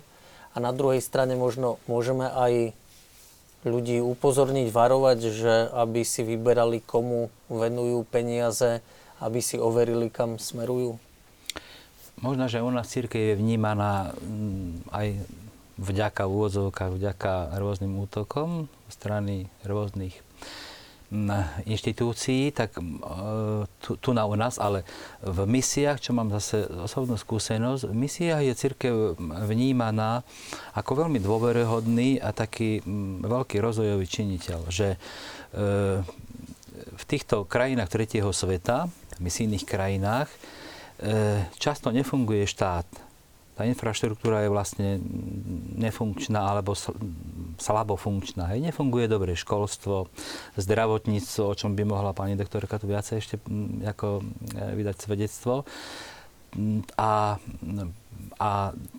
[0.56, 2.72] A na druhej strane možno môžeme aj
[3.66, 8.86] ľudí upozorniť, varovať, že aby si vyberali, komu venujú peniaze,
[9.24, 11.00] aby si overili, kam smerujú?
[12.24, 15.08] Možno, že u nás církev je vnímaná mm, aj
[15.76, 20.16] vďaka úvodzovkách, vďaka rôznym útokom strany rôznych
[21.12, 23.04] mm, inštitúcií, tak mm,
[23.84, 24.88] tu, tu na u nás, ale
[25.20, 30.24] v misiách, čo mám zase osobnú skúsenosť, v misiách je církev vnímaná
[30.72, 32.80] ako veľmi dôveryhodný a taký
[33.28, 34.98] veľký rozvojový činiteľ, že e,
[36.96, 38.88] v týchto krajinách tretieho sveta,
[39.20, 42.88] misijných krajinách, e, často nefunguje štát.
[43.56, 45.00] Tá infraštruktúra je vlastne
[45.80, 46.76] nefunkčná alebo
[47.56, 48.52] slabo funkčná.
[48.52, 48.68] Hej.
[48.68, 50.12] Nefunguje dobre školstvo,
[50.60, 53.36] zdravotníctvo, o čom by mohla pani doktorka tu viacej ešte
[53.88, 54.24] ako e,
[54.76, 55.64] vydať svedectvo.
[56.96, 57.36] A,
[58.40, 58.50] a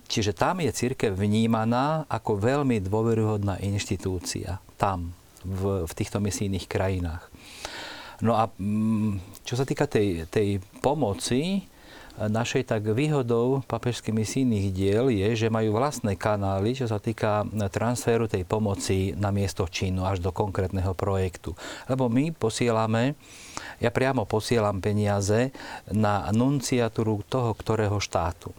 [0.05, 4.61] čiže tam je církev vnímaná ako veľmi dôveryhodná inštitúcia.
[4.77, 5.13] Tam,
[5.47, 7.29] v, v týchto misijných krajinách.
[8.21, 11.61] No a mm, čo sa týka tej, tej pomoci, e,
[12.17, 17.69] našej tak výhodou papežských misijných diel je, že majú vlastné kanály, čo sa týka e,
[17.69, 21.53] transferu tej pomoci na miesto činu až do konkrétneho projektu.
[21.85, 23.13] Lebo my posielame,
[23.77, 25.53] ja priamo posielam peniaze
[25.93, 28.49] na nunciatúru toho, ktorého štátu.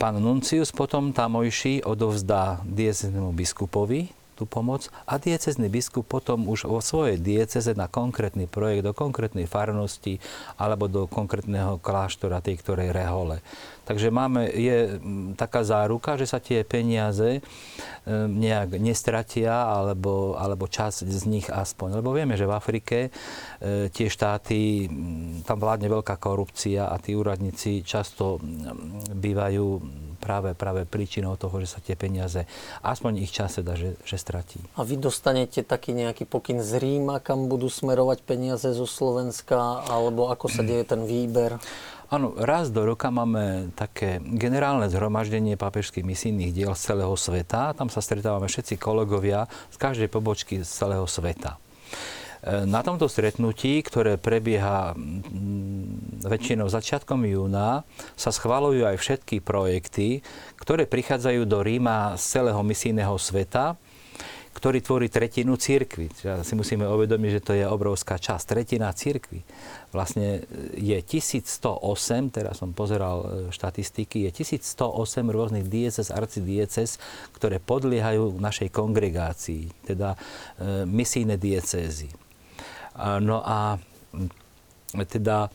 [0.00, 6.80] Pán Nuncius potom tamojší odovzdá dieceznému biskupovi tú pomoc a diecezný biskup potom už vo
[6.80, 10.16] svojej dieceze na konkrétny projekt, do konkrétnej farnosti
[10.56, 13.44] alebo do konkrétneho kláštora tej ktorej rehole.
[13.84, 15.00] Takže máme, je
[15.34, 17.42] taká záruka, že sa tie peniaze
[18.10, 22.00] nejak nestratia alebo, alebo čas z nich aspoň.
[22.00, 23.10] Lebo vieme, že v Afrike e,
[23.92, 24.88] tie štáty,
[25.44, 28.40] tam vládne veľká korupcia a tí úradníci často
[29.12, 29.66] bývajú
[30.20, 32.44] práve, práve príčinou toho, že sa tie peniaze,
[32.84, 34.60] aspoň ich čas teda, že, že stratí.
[34.76, 40.32] A vy dostanete taký nejaký pokyn z Ríma, kam budú smerovať peniaze zo Slovenska, alebo
[40.32, 41.60] ako sa deje ten výber?
[42.10, 47.70] Áno, raz do roka máme také generálne zhromaždenie papežských misijných diel z celého sveta.
[47.78, 51.62] Tam sa stretávame všetci kolegovia z každej pobočky z celého sveta.
[52.66, 57.86] Na tomto stretnutí, ktoré prebieha mm, väčšinou začiatkom júna,
[58.18, 60.26] sa schvalujú aj všetky projekty,
[60.58, 63.78] ktoré prichádzajú do Ríma z celého misijného sveta,
[64.50, 66.10] ktorý tvorí tretinu církvy.
[66.42, 68.44] Si musíme uvedomiť, že to je obrovská časť.
[68.50, 69.46] Tretina církvy.
[69.90, 70.46] Vlastne
[70.78, 77.02] je 1108, teraz som pozeral e, štatistiky, je 1108 rôznych diecez, arcidiecez,
[77.34, 82.06] ktoré podliehajú našej kongregácii, teda e, misijné diecézy.
[83.00, 83.80] No a
[85.06, 85.50] teda e,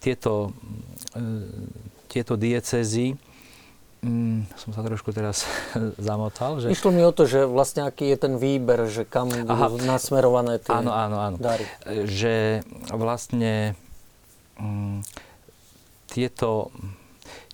[0.00, 0.52] tieto,
[1.12, 1.22] e,
[2.08, 3.12] tieto diecezy
[4.00, 5.44] Mm, som sa trošku teraz
[6.00, 6.56] zamotal.
[6.64, 6.72] Že...
[6.72, 9.68] Išlo mi o to, že vlastne aký je ten výber, že kam Aha.
[9.68, 11.36] budú nasmerované tie áno, áno, áno.
[11.36, 11.68] dary.
[11.84, 12.64] Že
[12.96, 13.76] vlastne
[14.56, 15.04] mm,
[16.08, 16.72] tieto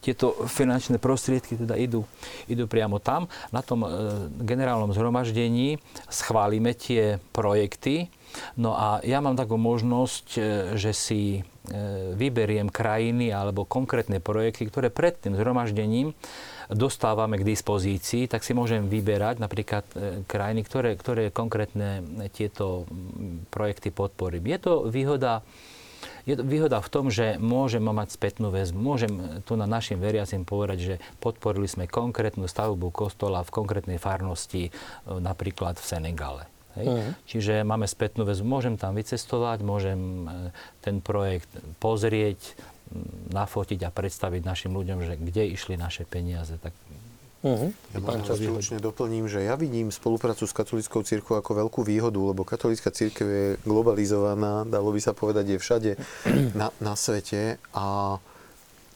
[0.06, 2.06] tieto finančné prostriedky teda idú,
[2.46, 3.26] idú priamo tam.
[3.50, 3.90] Na tom e,
[4.38, 8.06] generálnom zhromaždení schválime tie projekty.
[8.54, 10.40] No a ja mám takú možnosť, e,
[10.78, 11.42] že si
[12.14, 16.14] vyberiem krajiny alebo konkrétne projekty, ktoré pred tým zhromaždením
[16.70, 22.02] dostávame k dispozícii, tak si môžem vyberať napríklad e, krajiny, ktoré, ktoré konkrétne
[22.34, 22.90] tieto
[23.54, 24.50] projekty podporím.
[24.50, 25.46] Je to výhoda
[26.26, 28.78] je to výhoda v tom, že môžem mať spätnú väzbu.
[28.78, 34.68] Môžem tu na našim veriacim povedať, že podporili sme konkrétnu stavbu kostola v konkrétnej farnosti,
[34.68, 34.70] e,
[35.06, 36.55] napríklad v Senegale.
[36.76, 36.86] Hej?
[36.86, 37.12] Uh-huh.
[37.24, 38.46] Čiže máme spätnú väzbu.
[38.46, 40.52] Môžem tam vycestovať, môžem e,
[40.84, 41.50] ten projekt
[41.80, 42.56] pozrieť,
[43.34, 46.54] nafotiť a predstaviť našim ľuďom, že kde išli naše peniaze.
[46.62, 46.70] Tak
[47.46, 47.70] Uh-huh.
[47.94, 52.42] Ja možno stručne doplním, že ja vidím spoluprácu s katolickou církvou ako veľkú výhodu, lebo
[52.42, 55.90] katolická církev je globalizovaná, dalo by sa povedať, je všade
[56.58, 58.18] na, na svete a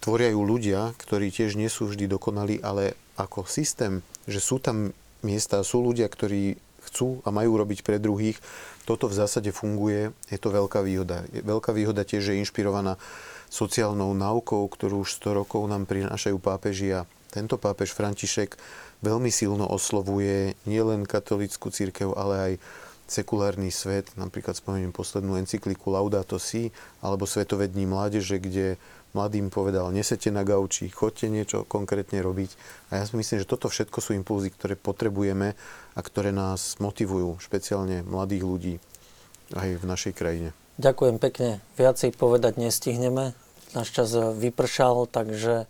[0.02, 4.96] tvoria ju ľudia, ktorí tiež nie sú vždy dokonalí, ale ako systém, že sú tam
[5.22, 6.58] miesta, sú ľudia, ktorí
[6.90, 8.42] chcú a majú robiť pre druhých,
[8.82, 11.22] toto v zásade funguje, je to veľká výhoda.
[11.30, 12.98] Veľká výhoda tiež je inšpirovaná
[13.46, 18.58] sociálnou náukou, ktorú už 100 rokov nám prinášajú pápeži a tento pápež František
[19.06, 22.52] veľmi silno oslovuje nielen katolickú církev, ale aj
[23.10, 24.10] sekulárny svet.
[24.14, 26.70] Napríklad spomeniem poslednú encykliku Laudato Si
[27.02, 28.78] alebo Svetovední mládeže, kde
[29.12, 32.50] mladým povedal, nesete na gauči, chodte niečo konkrétne robiť.
[32.94, 35.58] A ja si myslím, že toto všetko sú impulzy, ktoré potrebujeme
[35.94, 38.74] a ktoré nás motivujú, špeciálne mladých ľudí
[39.54, 40.50] aj v našej krajine.
[40.80, 41.60] Ďakujem pekne.
[41.76, 43.36] Viacej povedať nestihneme.
[43.76, 45.68] Náš čas vypršal, takže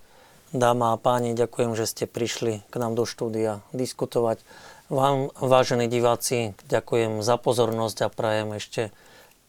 [0.54, 4.40] dáma a páni, ďakujem, že ste prišli k nám do štúdia diskutovať.
[4.90, 8.90] Vám, vážení diváci, ďakujem za pozornosť a prajem ešte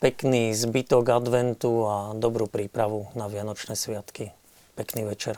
[0.01, 4.33] pekný zbytok adventu a dobrú prípravu na Vianočné sviatky.
[4.73, 5.37] Pekný večer.